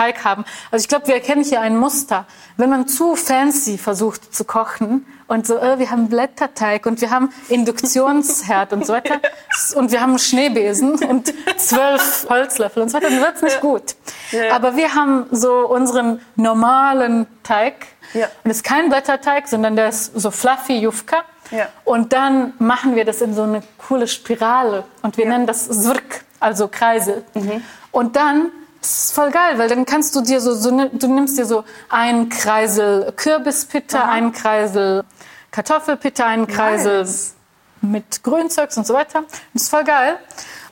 Teig 0.00 0.24
haben. 0.24 0.44
Also 0.70 0.82
ich 0.82 0.88
glaube, 0.88 1.08
wir 1.08 1.14
erkennen 1.14 1.44
hier 1.44 1.60
ein 1.60 1.76
Muster. 1.76 2.24
Wenn 2.56 2.70
man 2.70 2.88
zu 2.88 3.16
fancy 3.16 3.76
versucht 3.76 4.34
zu 4.34 4.44
kochen 4.44 5.04
und 5.26 5.46
so, 5.46 5.58
äh, 5.58 5.78
wir 5.78 5.90
haben 5.90 6.08
Blätterteig 6.08 6.86
und 6.86 7.02
wir 7.02 7.10
haben 7.10 7.30
Induktionsherd 7.50 8.72
und 8.72 8.86
so 8.86 8.94
weiter 8.94 9.20
und 9.74 9.92
wir 9.92 10.00
haben 10.00 10.18
Schneebesen 10.18 10.94
und 11.04 11.34
zwölf 11.58 12.26
Holzlöffel 12.30 12.82
und 12.82 12.88
so 12.88 12.96
weiter, 12.96 13.10
dann 13.10 13.20
wird's 13.20 13.42
nicht 13.42 13.60
gut. 13.60 13.94
Ja. 14.30 14.54
Aber 14.54 14.74
wir 14.76 14.94
haben 14.94 15.26
so 15.32 15.68
unseren 15.68 16.22
normalen 16.36 17.26
Teig 17.42 17.74
Ja. 18.14 18.28
und 18.44 18.50
es 18.50 18.58
ist 18.58 18.64
kein 18.64 18.88
Blätterteig, 18.88 19.48
sondern 19.48 19.76
der 19.76 19.90
ist 19.90 20.18
so 20.18 20.30
fluffy 20.30 20.78
Jufka. 20.78 21.24
Ja. 21.50 21.68
Und 21.84 22.14
dann 22.14 22.54
machen 22.58 22.96
wir 22.96 23.04
das 23.04 23.20
in 23.20 23.34
so 23.34 23.42
eine 23.42 23.62
coole 23.76 24.06
Spirale 24.06 24.84
und 25.02 25.18
wir 25.18 25.26
nennen 25.26 25.46
das 25.46 25.68
Zrk, 25.68 26.24
also 26.38 26.68
Kreisel. 26.68 27.24
Mhm. 27.34 27.62
Und 27.90 28.16
dann 28.16 28.50
das 28.80 29.04
ist 29.06 29.14
voll 29.14 29.30
geil, 29.30 29.58
weil 29.58 29.68
dann 29.68 29.84
kannst 29.84 30.14
du 30.16 30.20
dir 30.22 30.40
so, 30.40 30.54
so 30.54 30.70
du 30.70 31.06
nimmst 31.08 31.38
dir 31.38 31.44
so 31.46 31.64
einen 31.88 32.28
Kreisel 32.28 33.12
Kürbispitta, 33.16 34.04
einen 34.08 34.32
Kreisel 34.32 35.04
Kartoffelpitta, 35.50 36.24
einen 36.26 36.46
Kreisel 36.46 37.00
Nice. 37.00 37.34
mit 37.82 38.22
Grünzeugs 38.22 38.76
und 38.78 38.86
so 38.86 38.94
weiter. 38.94 39.24
Das 39.52 39.62
ist 39.64 39.68
voll 39.70 39.84
geil. 39.84 40.16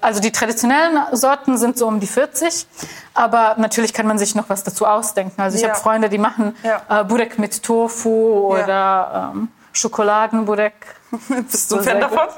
Also 0.00 0.20
die 0.20 0.30
traditionellen 0.30 0.98
Sorten 1.16 1.58
sind 1.58 1.76
so 1.76 1.88
um 1.88 1.98
die 1.98 2.06
40, 2.06 2.66
aber 3.14 3.56
natürlich 3.58 3.92
kann 3.92 4.06
man 4.06 4.16
sich 4.18 4.34
noch 4.36 4.48
was 4.48 4.62
dazu 4.62 4.86
ausdenken. 4.86 5.40
Also 5.40 5.56
ich 5.56 5.62
Ja. 5.62 5.70
habe 5.70 5.80
Freunde, 5.80 6.08
die 6.08 6.18
machen 6.18 6.56
Ja. 6.62 7.00
äh, 7.00 7.04
Burek 7.04 7.38
mit 7.38 7.62
Tofu 7.62 8.54
Ja. 8.56 8.62
oder 8.64 9.32
ähm, 9.34 9.48
Schokoladenburek. 9.72 10.74
Bist 11.50 11.70
du 11.72 11.78
ein 11.78 11.82
Fan 11.84 12.00
davon? 12.00 12.28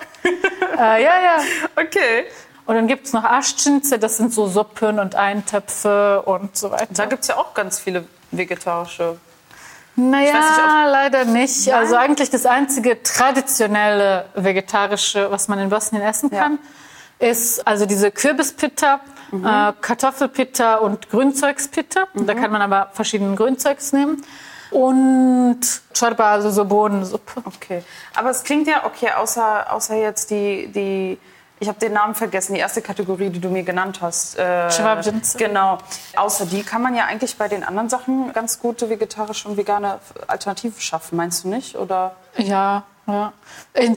äh, 0.79 1.03
ja, 1.05 1.13
ja. 1.21 1.37
Okay. 1.77 2.25
Und 2.71 2.77
dann 2.77 2.87
gibt's 2.87 3.13
noch 3.13 3.25
Aschczynze, 3.25 3.99
das 3.99 4.17
sind 4.19 4.33
so 4.33 4.47
Suppen 4.47 5.01
und 5.01 5.17
Eintöpfe 5.17 6.23
und 6.23 6.57
so 6.57 6.71
weiter. 6.71 6.87
Da 6.91 7.07
gibt 7.07 7.23
es 7.23 7.27
ja 7.27 7.37
auch 7.37 7.53
ganz 7.53 7.81
viele 7.81 8.05
vegetarische. 8.31 9.17
Naja, 9.97 10.35
weiß 10.35 10.45
nicht, 10.51 10.59
ob- 10.61 10.93
leider 10.93 11.25
nicht. 11.25 11.67
Nein? 11.67 11.75
Also 11.75 11.97
eigentlich 11.97 12.31
das 12.31 12.47
einzige 12.47 13.03
traditionelle 13.03 14.27
vegetarische, 14.37 15.29
was 15.33 15.49
man 15.49 15.59
in 15.59 15.69
Bosnien 15.69 16.01
essen 16.05 16.31
Ja. 16.33 16.43
kann, 16.43 16.59
ist 17.19 17.67
also 17.67 17.87
diese 17.87 18.13
Kürbispitta, 18.13 19.01
Mhm. 19.33 19.45
äh, 19.45 19.73
Kartoffelpitta 19.81 20.77
und 20.77 21.11
Grünzeugspitta. 21.11 22.05
Da 22.15 22.35
kann 22.35 22.53
man 22.53 22.63
aber 22.63 22.91
verschiedene 22.93 23.35
Grünzeugs 23.35 23.93
nehmen. 23.93 24.23
Und 24.71 25.61
Chorba, 25.99 26.31
also 26.35 26.51
so 26.53 26.65
Bohnensuppe. 26.65 27.43
Okay. 27.47 27.83
Aber 28.15 28.31
es 28.31 28.45
klingt 28.45 28.69
ja, 28.69 28.85
okay, 28.87 29.11
außer, 29.11 29.73
außer 29.73 29.97
jetzt 29.97 30.31
die, 30.31 30.69
die 30.69 31.19
ich 31.61 31.69
habe 31.69 31.79
den 31.79 31.93
Namen 31.93 32.15
vergessen, 32.15 32.55
die 32.55 32.61
erste 32.61 32.81
Kategorie, 32.81 33.29
die 33.29 33.39
du 33.39 33.51
mir 33.51 33.63
genannt 33.63 34.01
hast. 34.01 34.39
Äh. 34.39 34.71
Genau. 35.39 35.79
Außer 36.17 36.47
die 36.47 36.63
kann 36.63 36.81
man 36.81 36.95
ja 36.95 37.05
eigentlich 37.05 37.37
bei 37.37 37.49
den 37.49 37.63
anderen 37.65 37.91
Sachen 37.91 38.33
ganz 38.33 38.59
gute 38.61 38.89
vegetarische 38.89 39.47
und 39.47 39.59
vegane 39.59 40.01
Alternativen 40.27 40.81
schaffen, 40.81 41.17
meinst 41.17 41.45
du 41.45 41.49
nicht? 41.49 41.77
Oder? 41.77 42.17
Ja, 42.39 42.85
ja. 43.07 43.33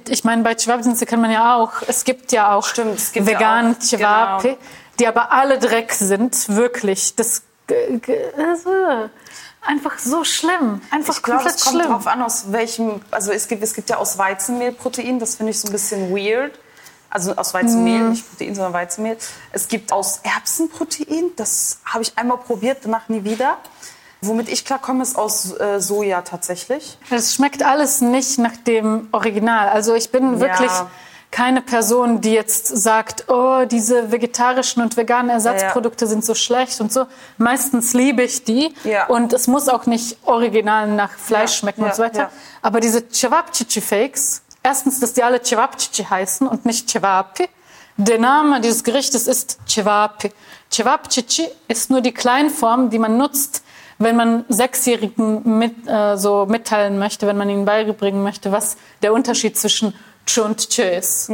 Ich 0.10 0.26
meine, 0.26 0.44
bei 0.44 0.56
Cevapcici 0.56 1.06
kann 1.06 1.22
man 1.22 1.32
ja 1.32 1.56
auch, 1.56 1.72
es 1.88 2.04
gibt 2.04 2.34
ja 2.34 2.54
auch 2.54 2.66
Stimmt, 2.66 2.96
es 2.98 3.14
gibt 3.14 3.28
ja 3.30 3.34
veganen 3.34 3.76
auch, 3.76 3.82
Cevapi, 3.82 4.48
genau. 4.50 4.60
die 5.00 5.08
aber 5.08 5.32
alle 5.32 5.58
Dreck 5.58 5.94
sind, 5.94 6.50
wirklich. 6.50 7.16
Das 7.16 7.44
äh, 7.70 8.00
einfach 9.62 10.00
so 10.00 10.26
schlimm, 10.26 10.82
einfach 10.92 11.16
Ich 11.16 11.24
glaube, 11.24 11.44
komplett 11.44 11.60
es 11.60 11.64
kommt 11.64 11.78
schlimm. 11.78 11.92
drauf 11.94 12.08
an, 12.08 12.22
aus 12.22 12.52
welchem, 12.52 13.00
also 13.12 13.32
es 13.32 13.48
gibt, 13.48 13.64
es 13.64 13.74
gibt 13.74 13.90
ja 13.90 13.98
aus 13.98 14.18
Weizenmehl 14.18 14.74
Protein, 14.74 15.20
das 15.20 15.36
finde 15.36 15.52
ich 15.52 15.60
so 15.62 15.70
ein 15.70 15.72
bisschen 15.72 16.14
weird. 16.14 16.60
Also 17.14 17.36
aus 17.36 17.54
Weizenmehl, 17.54 18.00
Mhm. 18.02 18.10
nicht 18.10 18.28
Protein, 18.28 18.56
sondern 18.56 18.74
Weizenmehl. 18.74 19.18
Es 19.52 19.68
gibt 19.68 19.92
aus 19.92 20.20
Erbsen 20.24 20.68
Protein, 20.70 21.26
das 21.36 21.78
habe 21.86 22.02
ich 22.02 22.18
einmal 22.18 22.38
probiert, 22.38 22.80
danach 22.84 23.08
nie 23.08 23.24
wieder. 23.24 23.58
Womit 24.22 24.50
ich 24.50 24.66
klarkomme, 24.66 25.04
ist 25.04 25.16
aus 25.18 25.52
äh, 25.60 25.80
Soja 25.80 26.22
tatsächlich. 26.24 26.98
Es 27.12 27.36
schmeckt 27.36 27.62
alles 27.62 28.02
nicht 28.02 28.40
nach 28.40 28.56
dem 28.66 29.10
Original. 29.12 29.70
Also 29.70 29.94
ich 29.94 30.12
bin 30.12 30.40
wirklich 30.40 30.72
keine 31.30 31.62
Person, 31.62 32.22
die 32.22 32.32
jetzt 32.32 32.68
sagt, 32.68 33.26
oh, 33.28 33.66
diese 33.66 34.12
vegetarischen 34.12 34.82
und 34.82 34.96
veganen 34.98 35.30
Ersatzprodukte 35.30 36.08
sind 36.08 36.24
so 36.24 36.36
schlecht 36.36 36.80
und 36.80 36.92
so. 36.94 37.06
Meistens 37.38 37.94
liebe 37.94 38.24
ich 38.24 38.44
die 38.44 38.74
Ja. 38.84 39.08
und 39.08 39.34
es 39.34 39.48
muss 39.48 39.68
auch 39.68 39.86
nicht 39.88 40.18
original 40.24 40.88
nach 40.88 41.12
Fleisch 41.12 41.52
Ja, 41.52 41.58
schmecken 41.58 41.82
ja, 41.82 41.88
und 41.88 41.96
so 41.96 42.04
weiter. 42.04 42.20
ja. 42.20 42.30
Aber 42.62 42.80
diese 42.80 43.04
Cevapcici-Fakes, 43.10 44.42
erstens, 44.64 45.00
dass 45.00 45.14
die 45.14 45.24
alle 45.24 45.42
Cevapcici 45.44 46.04
heißen 46.06 46.48
und 46.48 46.66
nicht 46.66 46.90
Cevapi. 46.90 47.48
Der 47.98 48.18
Name 48.20 48.60
dieses 48.62 48.84
Gerichtes 48.84 49.28
ist 49.28 49.60
Cevapi. 49.68 50.32
Cevapcici 50.72 51.48
ist 51.68 51.90
nur 51.92 52.02
die 52.02 52.14
Kleinform, 52.14 52.90
die 52.90 52.98
man 52.98 53.18
nutzt, 53.18 53.64
wenn 54.00 54.16
man 54.16 54.46
Sechsjährigen 54.50 55.58
mit, 55.60 55.88
äh, 55.88 56.18
so 56.18 56.48
mitteilen 56.48 56.98
möchte, 56.98 57.28
wenn 57.28 57.38
man 57.38 57.50
ihnen 57.50 57.66
beibringen 57.66 58.24
möchte, 58.24 58.52
was 58.52 58.78
der 59.04 59.14
Unterschied 59.14 59.58
zwischen 59.58 59.94
Ch 60.26 60.40
und 60.40 60.70
Ch 60.70 60.80
ist. 60.80 61.28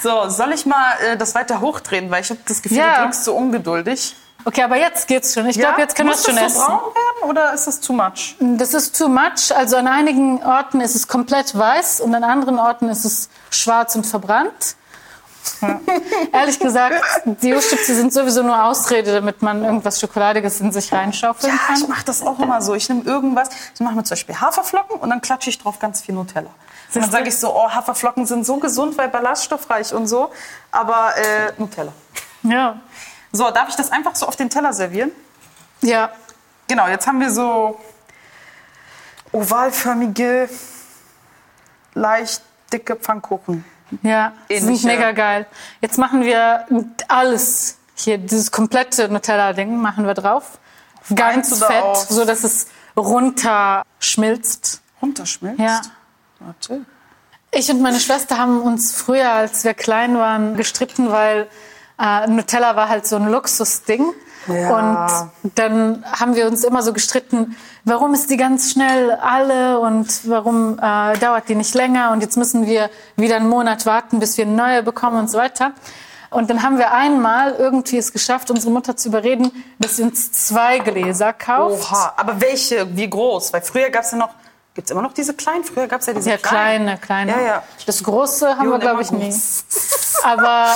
So, 0.00 0.28
soll 0.28 0.52
ich 0.52 0.64
mal 0.64 0.94
äh, 1.04 1.16
das 1.16 1.34
weiter 1.34 1.60
hochdrehen, 1.60 2.08
weil 2.10 2.22
ich 2.22 2.30
habe 2.30 2.40
das 2.46 2.62
Gefühl, 2.62 2.78
Ja. 2.78 2.98
du 2.98 3.02
drückst 3.04 3.24
so 3.24 3.34
ungeduldig. 3.34 4.14
Okay, 4.44 4.62
aber 4.62 4.76
jetzt 4.76 5.06
geht's 5.08 5.34
schon. 5.34 5.46
Ich 5.46 5.58
glaube, 5.58 5.80
jetzt 5.80 5.94
können 5.96 6.08
wir 6.08 6.12
Muss 6.16 6.20
es 6.20 6.26
schon 6.26 6.36
das 6.36 6.54
so 6.54 6.60
essen. 6.60 6.66
braun 6.68 6.94
werden 6.94 7.30
oder 7.30 7.52
ist 7.52 7.66
das 7.66 7.80
too 7.80 7.92
much? 7.92 8.36
Das 8.40 8.72
ist 8.72 8.96
too 8.96 9.08
much. 9.08 9.54
Also 9.54 9.76
an 9.76 9.86
einigen 9.88 10.42
Orten 10.42 10.80
ist 10.80 10.94
es 10.94 11.06
komplett 11.08 11.56
weiß 11.58 12.00
und 12.00 12.14
an 12.14 12.24
anderen 12.24 12.58
Orten 12.58 12.88
ist 12.88 13.04
es 13.04 13.28
schwarz 13.50 13.94
und 13.96 14.06
verbrannt. 14.06 14.76
Ehrlich 16.32 16.58
gesagt, 16.58 17.02
die 17.42 17.54
Ostipse 17.54 17.94
sind 17.94 18.12
sowieso 18.12 18.42
nur 18.42 18.62
Ausrede, 18.64 19.12
damit 19.12 19.40
man 19.42 19.64
irgendwas 19.64 19.98
Schokoladiges 20.00 20.60
in 20.60 20.72
sich 20.72 20.92
reinschaufeln 20.92 21.52
Ja, 21.52 21.58
kann. 21.66 21.76
ich 21.80 21.88
mache 21.88 22.04
das 22.04 22.22
auch 22.22 22.38
immer 22.38 22.60
so. 22.60 22.74
Ich 22.74 22.88
nehme 22.88 23.02
irgendwas, 23.02 23.48
ich 23.74 23.80
mache 23.80 23.94
mir 23.94 24.04
zum 24.04 24.14
Beispiel 24.14 24.38
Haferflocken 24.40 24.96
und 25.00 25.08
dann 25.10 25.20
klatsche 25.20 25.48
ich 25.50 25.58
drauf 25.58 25.78
ganz 25.78 26.02
viel 26.02 26.14
Nutella. 26.14 26.50
Und 26.94 27.02
dann 27.02 27.10
sage 27.10 27.28
ich 27.28 27.38
so, 27.38 27.54
oh, 27.54 27.70
Haferflocken 27.70 28.26
sind 28.26 28.44
so 28.46 28.58
gesund, 28.58 28.96
weil 28.98 29.08
ballaststoffreich 29.08 29.92
und 29.94 30.06
so. 30.06 30.30
Aber 30.70 31.12
äh, 31.16 31.52
Nutella. 31.58 31.92
Ja. 32.42 32.80
So, 33.32 33.50
darf 33.50 33.68
ich 33.68 33.76
das 33.76 33.92
einfach 33.92 34.14
so 34.16 34.26
auf 34.26 34.36
den 34.36 34.50
Teller 34.50 34.72
servieren? 34.72 35.10
Ja. 35.82 36.10
Genau, 36.66 36.86
jetzt 36.88 37.06
haben 37.06 37.20
wir 37.20 37.30
so 37.30 37.78
ovalförmige, 39.32 40.48
leicht 41.94 42.42
dicke 42.72 42.96
Pfannkuchen. 42.96 43.64
Ja, 44.02 44.32
die 44.50 44.58
sind 44.58 44.68
Ähnliche- 44.74 44.86
mega 44.86 45.12
geil. 45.12 45.46
Jetzt 45.80 45.98
machen 45.98 46.22
wir 46.22 46.66
alles 47.08 47.78
hier, 47.94 48.18
dieses 48.18 48.50
komplette 48.50 49.08
Nutella-Ding 49.08 49.76
machen 49.80 50.06
wir 50.06 50.14
drauf. 50.14 50.58
Ganz 51.14 51.58
da 51.58 51.66
fett, 51.66 51.82
auch? 51.82 51.96
so 51.96 52.24
dass 52.26 52.44
es 52.44 52.66
runterschmilzt. 52.96 54.82
Runterschmilzt? 55.00 55.58
Ja. 55.60 55.80
Warte. 56.40 56.84
Ich 57.50 57.70
und 57.70 57.80
meine 57.80 57.98
Schwester 57.98 58.36
haben 58.36 58.60
uns 58.60 58.92
früher, 58.92 59.30
als 59.32 59.64
wir 59.64 59.72
klein 59.72 60.18
waren, 60.18 60.56
gestritten, 60.56 61.10
weil 61.10 61.48
äh, 62.00 62.26
Nutella 62.26 62.76
war 62.76 62.88
halt 62.88 63.06
so 63.06 63.16
ein 63.16 63.28
Luxusding. 63.28 64.12
Ja. 64.46 65.28
Und 65.42 65.54
dann 65.56 66.04
haben 66.10 66.34
wir 66.34 66.46
uns 66.46 66.64
immer 66.64 66.82
so 66.82 66.92
gestritten, 66.92 67.56
warum 67.84 68.14
ist 68.14 68.30
die 68.30 68.36
ganz 68.38 68.72
schnell 68.72 69.10
alle 69.10 69.78
und 69.78 70.28
warum 70.28 70.78
äh, 70.78 71.18
dauert 71.18 71.48
die 71.48 71.54
nicht 71.54 71.74
länger 71.74 72.12
und 72.12 72.22
jetzt 72.22 72.36
müssen 72.36 72.66
wir 72.66 72.88
wieder 73.16 73.36
einen 73.36 73.48
Monat 73.48 73.84
warten, 73.84 74.20
bis 74.20 74.38
wir 74.38 74.46
eine 74.46 74.54
neue 74.54 74.82
bekommen 74.82 75.18
und 75.18 75.30
so 75.30 75.36
weiter. 75.36 75.72
Und 76.30 76.50
dann 76.50 76.62
haben 76.62 76.78
wir 76.78 76.92
einmal 76.92 77.54
irgendwie 77.54 77.96
es 77.96 78.12
geschafft, 78.12 78.50
unsere 78.50 78.70
Mutter 78.70 78.96
zu 78.96 79.08
überreden, 79.08 79.50
dass 79.78 79.96
sie 79.96 80.02
uns 80.02 80.30
zwei 80.32 80.78
Gläser 80.78 81.32
kauft. 81.32 81.90
Oha, 81.90 82.12
aber 82.16 82.40
welche, 82.40 82.94
wie 82.96 83.08
groß? 83.08 83.52
Weil 83.52 83.62
früher 83.62 83.88
gab 83.88 84.04
es 84.04 84.10
ja 84.12 84.18
noch, 84.18 84.30
gibt 84.78 84.86
es 84.86 84.92
immer 84.92 85.02
noch 85.02 85.12
diese 85.12 85.34
kleinen? 85.34 85.64
Früher 85.64 85.88
gab 85.88 86.02
es 86.02 86.06
ja 86.06 86.12
diese 86.12 86.30
Ja, 86.30 86.36
kleinen. 86.36 86.84
kleine, 86.84 86.98
kleine. 86.98 87.32
Ja, 87.32 87.40
ja. 87.40 87.62
Das 87.86 88.00
große 88.00 88.58
haben 88.58 88.70
wir, 88.70 88.78
glaube 88.78 89.02
ich, 89.02 89.10
nie. 89.10 89.34
Aber 90.22 90.68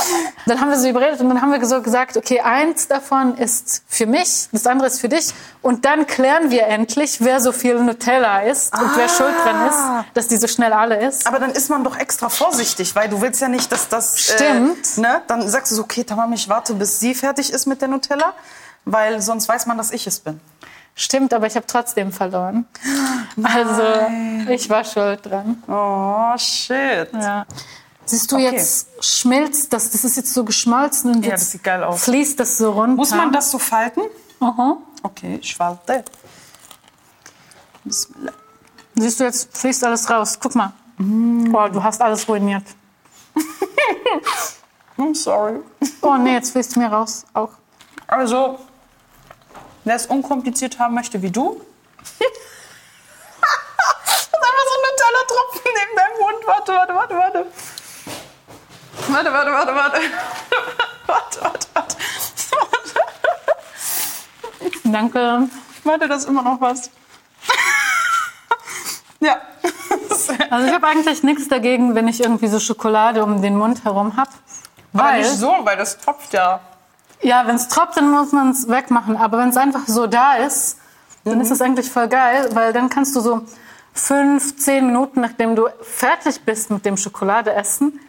dann 0.46 0.60
haben 0.60 0.70
wir 0.70 0.78
so 0.78 0.88
überredet 0.88 1.20
und 1.20 1.28
dann 1.28 1.40
haben 1.40 1.52
wir 1.52 1.64
so 1.64 1.80
gesagt, 1.80 2.16
okay, 2.16 2.40
eins 2.40 2.88
davon 2.88 3.36
ist 3.36 3.84
für 3.86 4.06
mich, 4.06 4.48
das 4.50 4.66
andere 4.66 4.88
ist 4.88 5.00
für 5.00 5.08
dich. 5.08 5.32
Und 5.62 5.84
dann 5.84 6.08
klären 6.08 6.50
wir 6.50 6.66
endlich, 6.66 7.20
wer 7.20 7.38
so 7.40 7.52
viel 7.52 7.78
Nutella 7.78 8.40
isst 8.40 8.74
und 8.74 8.90
wer 8.96 9.08
schuld 9.08 9.34
dran 9.44 9.68
ist, 9.68 9.78
dass 10.14 10.26
die 10.26 10.36
so 10.36 10.48
schnell 10.48 10.72
alle 10.72 11.00
ist. 11.06 11.24
Aber 11.28 11.38
dann 11.38 11.52
ist 11.52 11.70
man 11.70 11.84
doch 11.84 11.96
extra 11.96 12.28
vorsichtig, 12.28 12.96
weil 12.96 13.08
du 13.08 13.20
willst 13.20 13.40
ja 13.40 13.46
nicht, 13.46 13.70
dass 13.70 13.88
das... 13.88 14.18
Stimmt. 14.18 14.98
Äh, 14.98 15.00
ne? 15.00 15.22
Dann 15.28 15.48
sagst 15.48 15.70
du 15.70 15.76
so, 15.76 15.82
okay, 15.82 16.02
Tamam, 16.02 16.32
ich 16.32 16.48
warte, 16.48 16.74
bis 16.74 16.98
sie 16.98 17.14
fertig 17.14 17.52
ist 17.52 17.66
mit 17.66 17.80
der 17.80 17.86
Nutella, 17.86 18.34
weil 18.84 19.22
sonst 19.22 19.48
weiß 19.48 19.66
man, 19.66 19.78
dass 19.78 19.92
ich 19.92 20.08
es 20.08 20.18
bin. 20.18 20.40
Stimmt, 20.94 21.32
aber 21.32 21.46
ich 21.46 21.56
habe 21.56 21.66
trotzdem 21.66 22.12
verloren. 22.12 22.66
Also 23.42 23.82
ich 24.50 24.68
war 24.68 24.84
schuld 24.84 25.24
dran. 25.24 25.62
Oh, 25.66 26.36
shit. 26.36 27.08
Ja. 27.14 27.46
Siehst 28.04 28.30
du 28.30 28.36
Okay. 28.36 28.50
jetzt 28.56 28.88
schmilzt 29.00 29.72
das, 29.72 29.90
das 29.90 30.04
ist 30.04 30.16
jetzt 30.18 30.34
so 30.34 30.44
geschmolzen 30.44 31.14
und 31.14 31.24
Ja, 31.24 31.30
jetzt 31.30 31.58
das 31.64 32.04
fließt 32.04 32.38
das 32.38 32.58
so 32.58 32.72
runter. 32.72 32.96
Muss 32.96 33.10
man 33.12 33.32
das 33.32 33.50
so 33.50 33.58
falten? 33.58 34.02
Aha. 34.40 34.76
Okay, 35.02 35.38
ich 35.40 35.56
falte. 35.56 36.04
Bismillah. 37.84 38.32
Siehst 38.96 39.20
du, 39.20 39.24
jetzt 39.24 39.56
fließt 39.56 39.82
alles 39.84 40.10
raus. 40.10 40.38
Guck 40.40 40.54
mal. 40.54 40.72
Mm. 40.98 41.50
Boah, 41.50 41.70
du 41.70 41.82
hast 41.82 42.02
alles 42.02 42.28
ruiniert. 42.28 42.64
I'm 44.98 45.14
sorry. 45.14 45.60
Oh 46.02 46.16
nee, 46.16 46.34
jetzt 46.34 46.50
fließt 46.52 46.76
mir 46.76 46.88
raus 46.88 47.24
auch. 47.32 47.50
Also, 48.06 48.58
wer 49.84 49.96
es 49.96 50.06
unkompliziert 50.06 50.78
haben 50.78 50.94
möchte 50.94 51.20
wie 51.22 51.30
du. 51.30 51.60
das 51.98 52.10
ist 52.18 52.24
einfach 54.34 54.66
so 54.68 54.74
ein 54.76 54.82
Nutella-Tropfen 54.88 55.60
neben 55.64 55.96
deinem 55.96 56.18
Mund. 56.20 56.40
Warte, 56.46 56.72
warte, 56.72 56.94
warte, 56.94 57.14
warte. 57.16 57.46
Warte, 59.08 59.32
warte, 59.32 59.52
warte, 59.52 59.74
warte. 59.74 60.00
Warte, 61.06 61.40
warte, 61.42 61.66
warte. 61.74 61.96
Danke. 64.84 65.48
Warte, 65.84 66.08
da 66.08 66.14
ist 66.14 66.28
immer 66.28 66.42
noch 66.42 66.60
was. 66.60 66.90
ja. 69.20 69.40
Also 70.50 70.66
ich 70.66 70.72
habe 70.72 70.86
eigentlich 70.86 71.22
nichts 71.22 71.48
dagegen, 71.48 71.94
wenn 71.94 72.08
ich 72.08 72.20
irgendwie 72.20 72.48
so 72.48 72.58
Schokolade 72.60 73.22
um 73.24 73.40
den 73.42 73.56
Mund 73.56 73.84
herum 73.84 74.16
habe. 74.16 74.30
Aber 74.92 75.04
Weil, 75.04 75.22
nicht 75.22 75.32
so, 75.32 75.52
weil 75.62 75.76
das 75.76 75.98
tropft 75.98 76.32
ja. 76.34 76.60
Ja, 77.22 77.46
wenn 77.46 77.56
es 77.56 77.68
tropft, 77.68 77.96
dann 77.96 78.10
muss 78.10 78.32
man 78.32 78.50
es 78.50 78.68
wegmachen. 78.68 79.16
Aber 79.16 79.38
wenn 79.38 79.50
es 79.50 79.56
einfach 79.56 79.86
so 79.86 80.06
da 80.06 80.34
ist, 80.34 80.78
dann 81.24 81.40
ist 81.40 81.50
es 81.50 81.60
eigentlich 81.60 81.90
voll 81.90 82.08
geil, 82.08 82.48
weil 82.52 82.72
dann 82.72 82.88
kannst 82.88 83.14
du 83.14 83.20
so 83.20 83.42
fünf, 83.94 84.56
zehn 84.56 84.86
Minuten, 84.86 85.20
nachdem 85.20 85.54
du 85.54 85.68
fertig 85.82 86.40
bist 86.44 86.70
mit 86.70 86.84
dem 86.84 86.96
Schokolade 86.96 87.52
essen, 87.52 88.00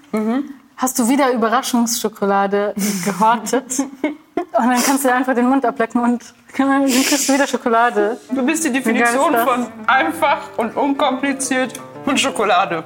hast 0.78 0.98
du 0.98 1.08
wieder 1.08 1.32
Überraschungsschokolade 1.32 2.74
gehortet. 3.06 3.80
Und 3.80 4.68
dann 4.70 4.84
kannst 4.84 5.06
du 5.06 5.14
einfach 5.14 5.36
den 5.36 5.48
Mund 5.48 5.66
ablecken 5.66 6.02
und 6.02 6.24
dann 6.58 6.86
kriegst 6.86 7.30
du 7.30 7.34
wieder 7.34 7.48
Schokolade. 7.48 8.20
Du 8.32 8.44
bist 8.46 8.64
die 8.66 8.72
Definition 8.72 9.36
von 9.36 9.68
einfach 9.88 10.50
und 10.58 10.76
unkompliziert 10.76 11.80
und 12.06 12.20
Schokolade. 12.20 12.84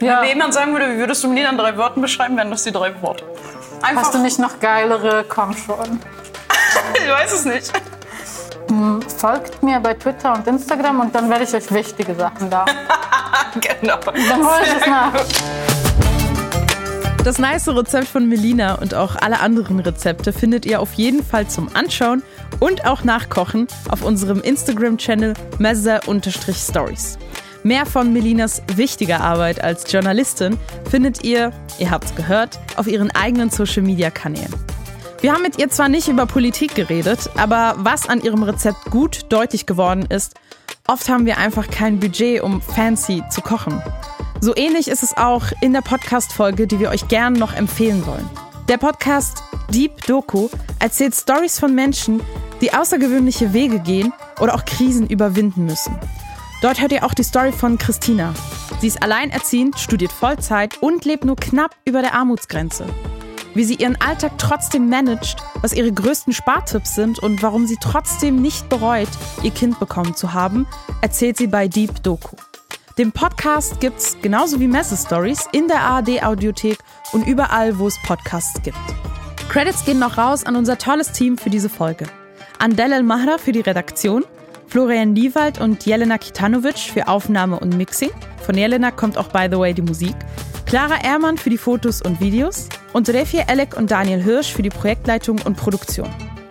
Ja. 0.00 0.20
Wenn 0.20 0.28
jemand 0.28 0.52
sagen 0.52 0.72
würde, 0.72 0.94
wie 0.94 0.98
würdest 0.98 1.24
du 1.24 1.28
Melina 1.28 1.50
in 1.50 1.56
drei 1.56 1.76
Worten 1.76 2.02
beschreiben, 2.02 2.36
wären 2.36 2.50
das 2.50 2.64
die 2.64 2.72
drei 2.72 3.00
Worte. 3.00 3.24
Einfach, 3.86 4.02
Hast 4.02 4.14
du 4.14 4.18
nicht 4.18 4.40
noch 4.40 4.58
geilere? 4.58 5.24
Komm 5.28 5.56
schon. 5.56 6.00
ich 6.94 7.08
weiß 7.08 7.32
es 7.32 7.44
nicht. 7.44 7.72
Folgt 9.16 9.62
mir 9.62 9.78
bei 9.78 9.94
Twitter 9.94 10.34
und 10.34 10.44
Instagram 10.44 10.98
und 10.98 11.14
dann 11.14 11.30
werde 11.30 11.44
ich 11.44 11.54
euch 11.54 11.70
wichtige 11.70 12.16
Sachen 12.16 12.50
da. 12.50 12.64
genau. 13.54 13.98
Dann 14.04 14.44
hole 14.44 14.62
ich 14.64 14.74
es 14.80 14.86
nach. 14.86 15.12
Das 17.22 17.38
nice 17.38 17.68
Rezept 17.68 18.08
von 18.08 18.28
Melina 18.28 18.74
und 18.74 18.94
auch 18.94 19.14
alle 19.14 19.38
anderen 19.38 19.78
Rezepte 19.78 20.32
findet 20.32 20.66
ihr 20.66 20.80
auf 20.80 20.94
jeden 20.94 21.24
Fall 21.24 21.46
zum 21.46 21.68
Anschauen 21.74 22.24
und 22.58 22.86
auch 22.86 23.04
nachkochen 23.04 23.68
auf 23.88 24.02
unserem 24.02 24.40
Instagram-Channel 24.40 25.34
mezza-stories. 25.58 27.18
Mehr 27.66 27.84
von 27.84 28.12
Melinas 28.12 28.62
wichtiger 28.76 29.22
Arbeit 29.22 29.60
als 29.60 29.90
Journalistin 29.92 30.56
findet 30.88 31.24
ihr, 31.24 31.50
ihr 31.80 31.90
habt's 31.90 32.14
gehört, 32.14 32.60
auf 32.76 32.86
ihren 32.86 33.10
eigenen 33.10 33.50
Social-Media-Kanälen. 33.50 34.54
Wir 35.20 35.32
haben 35.32 35.42
mit 35.42 35.58
ihr 35.58 35.68
zwar 35.68 35.88
nicht 35.88 36.06
über 36.06 36.26
Politik 36.26 36.76
geredet, 36.76 37.28
aber 37.36 37.74
was 37.78 38.08
an 38.08 38.20
ihrem 38.20 38.44
Rezept 38.44 38.84
gut 38.92 39.26
deutlich 39.30 39.66
geworden 39.66 40.06
ist, 40.08 40.34
oft 40.86 41.08
haben 41.08 41.26
wir 41.26 41.38
einfach 41.38 41.66
kein 41.66 41.98
Budget, 41.98 42.40
um 42.40 42.62
fancy 42.62 43.24
zu 43.32 43.40
kochen. 43.40 43.82
So 44.40 44.54
ähnlich 44.54 44.86
ist 44.86 45.02
es 45.02 45.16
auch 45.16 45.46
in 45.60 45.72
der 45.72 45.80
Podcast-Folge, 45.80 46.68
die 46.68 46.78
wir 46.78 46.90
euch 46.90 47.08
gern 47.08 47.32
noch 47.32 47.52
empfehlen 47.52 48.06
wollen. 48.06 48.30
Der 48.68 48.76
Podcast 48.78 49.42
Deep 49.74 50.06
Doku 50.06 50.50
erzählt 50.78 51.16
Stories 51.16 51.58
von 51.58 51.74
Menschen, 51.74 52.20
die 52.60 52.72
außergewöhnliche 52.72 53.52
Wege 53.52 53.80
gehen 53.80 54.12
oder 54.38 54.54
auch 54.54 54.64
Krisen 54.64 55.08
überwinden 55.08 55.64
müssen. 55.64 55.98
Dort 56.66 56.80
hört 56.80 56.90
ihr 56.90 57.04
auch 57.04 57.14
die 57.14 57.22
Story 57.22 57.52
von 57.52 57.78
Christina. 57.78 58.34
Sie 58.80 58.88
ist 58.88 59.00
alleinerziehend, 59.00 59.78
studiert 59.78 60.10
Vollzeit 60.10 60.82
und 60.82 61.04
lebt 61.04 61.24
nur 61.24 61.36
knapp 61.36 61.76
über 61.84 62.02
der 62.02 62.12
Armutsgrenze. 62.14 62.86
Wie 63.54 63.62
sie 63.62 63.76
ihren 63.76 63.94
Alltag 64.00 64.32
trotzdem 64.36 64.88
managt, 64.88 65.36
was 65.62 65.72
ihre 65.72 65.92
größten 65.92 66.32
Spartipps 66.32 66.96
sind 66.96 67.20
und 67.20 67.40
warum 67.40 67.68
sie 67.68 67.76
trotzdem 67.80 68.42
nicht 68.42 68.68
bereut, 68.68 69.06
ihr 69.44 69.52
Kind 69.52 69.78
bekommen 69.78 70.16
zu 70.16 70.32
haben, 70.32 70.66
erzählt 71.02 71.36
sie 71.36 71.46
bei 71.46 71.68
Deep 71.68 72.02
Doku. 72.02 72.34
Den 72.98 73.12
Podcast 73.12 73.78
gibt's 73.78 74.16
genauso 74.20 74.58
wie 74.58 74.66
Messe 74.66 74.96
Stories 74.96 75.48
in 75.52 75.68
der 75.68 75.82
ARD 75.82 76.24
Audiothek 76.24 76.78
und 77.12 77.28
überall, 77.28 77.78
wo 77.78 77.86
es 77.86 78.02
Podcasts 78.02 78.60
gibt. 78.64 78.76
Credits 79.48 79.84
gehen 79.84 80.00
noch 80.00 80.18
raus 80.18 80.44
an 80.44 80.56
unser 80.56 80.78
tolles 80.78 81.12
Team 81.12 81.38
für 81.38 81.50
diese 81.50 81.68
Folge. 81.68 82.06
An 82.58 82.74
Delal 82.74 83.04
Mahra 83.04 83.38
für 83.38 83.52
die 83.52 83.60
Redaktion, 83.60 84.24
Florian 84.68 85.14
Liewald 85.14 85.60
und 85.60 85.84
Jelena 85.86 86.18
Kitanovic 86.18 86.78
für 86.78 87.08
Aufnahme 87.08 87.58
und 87.60 87.76
Mixing. 87.76 88.10
Von 88.44 88.56
Jelena 88.56 88.90
kommt 88.90 89.16
auch 89.18 89.28
by 89.28 89.48
the 89.50 89.58
way 89.58 89.72
die 89.72 89.82
Musik. 89.82 90.14
Clara 90.66 91.02
Ehrmann 91.04 91.38
für 91.38 91.50
die 91.50 91.58
Fotos 91.58 92.02
und 92.02 92.20
Videos 92.20 92.68
und 92.92 93.08
Refie 93.08 93.44
Elek 93.46 93.76
und 93.76 93.90
Daniel 93.90 94.22
Hirsch 94.22 94.52
für 94.52 94.62
die 94.62 94.70
Projektleitung 94.70 95.40
und 95.44 95.56
Produktion. 95.56 96.08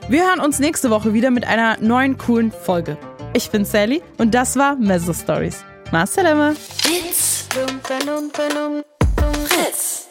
Wir 0.07 0.23
hören 0.27 0.39
uns 0.39 0.59
nächste 0.59 0.89
Woche 0.89 1.13
wieder 1.13 1.31
mit 1.31 1.45
einer 1.45 1.77
neuen 1.81 2.17
coolen 2.17 2.51
Folge. 2.51 2.97
Ich 3.33 3.49
bin 3.49 3.65
Sally 3.65 4.01
und 4.17 4.33
das 4.33 4.55
war 4.55 4.75
Mezzo 4.75 5.13
Stories. 5.13 5.63
Ma 5.91 6.05
salama! 6.05 6.53
It's. 9.67 10.07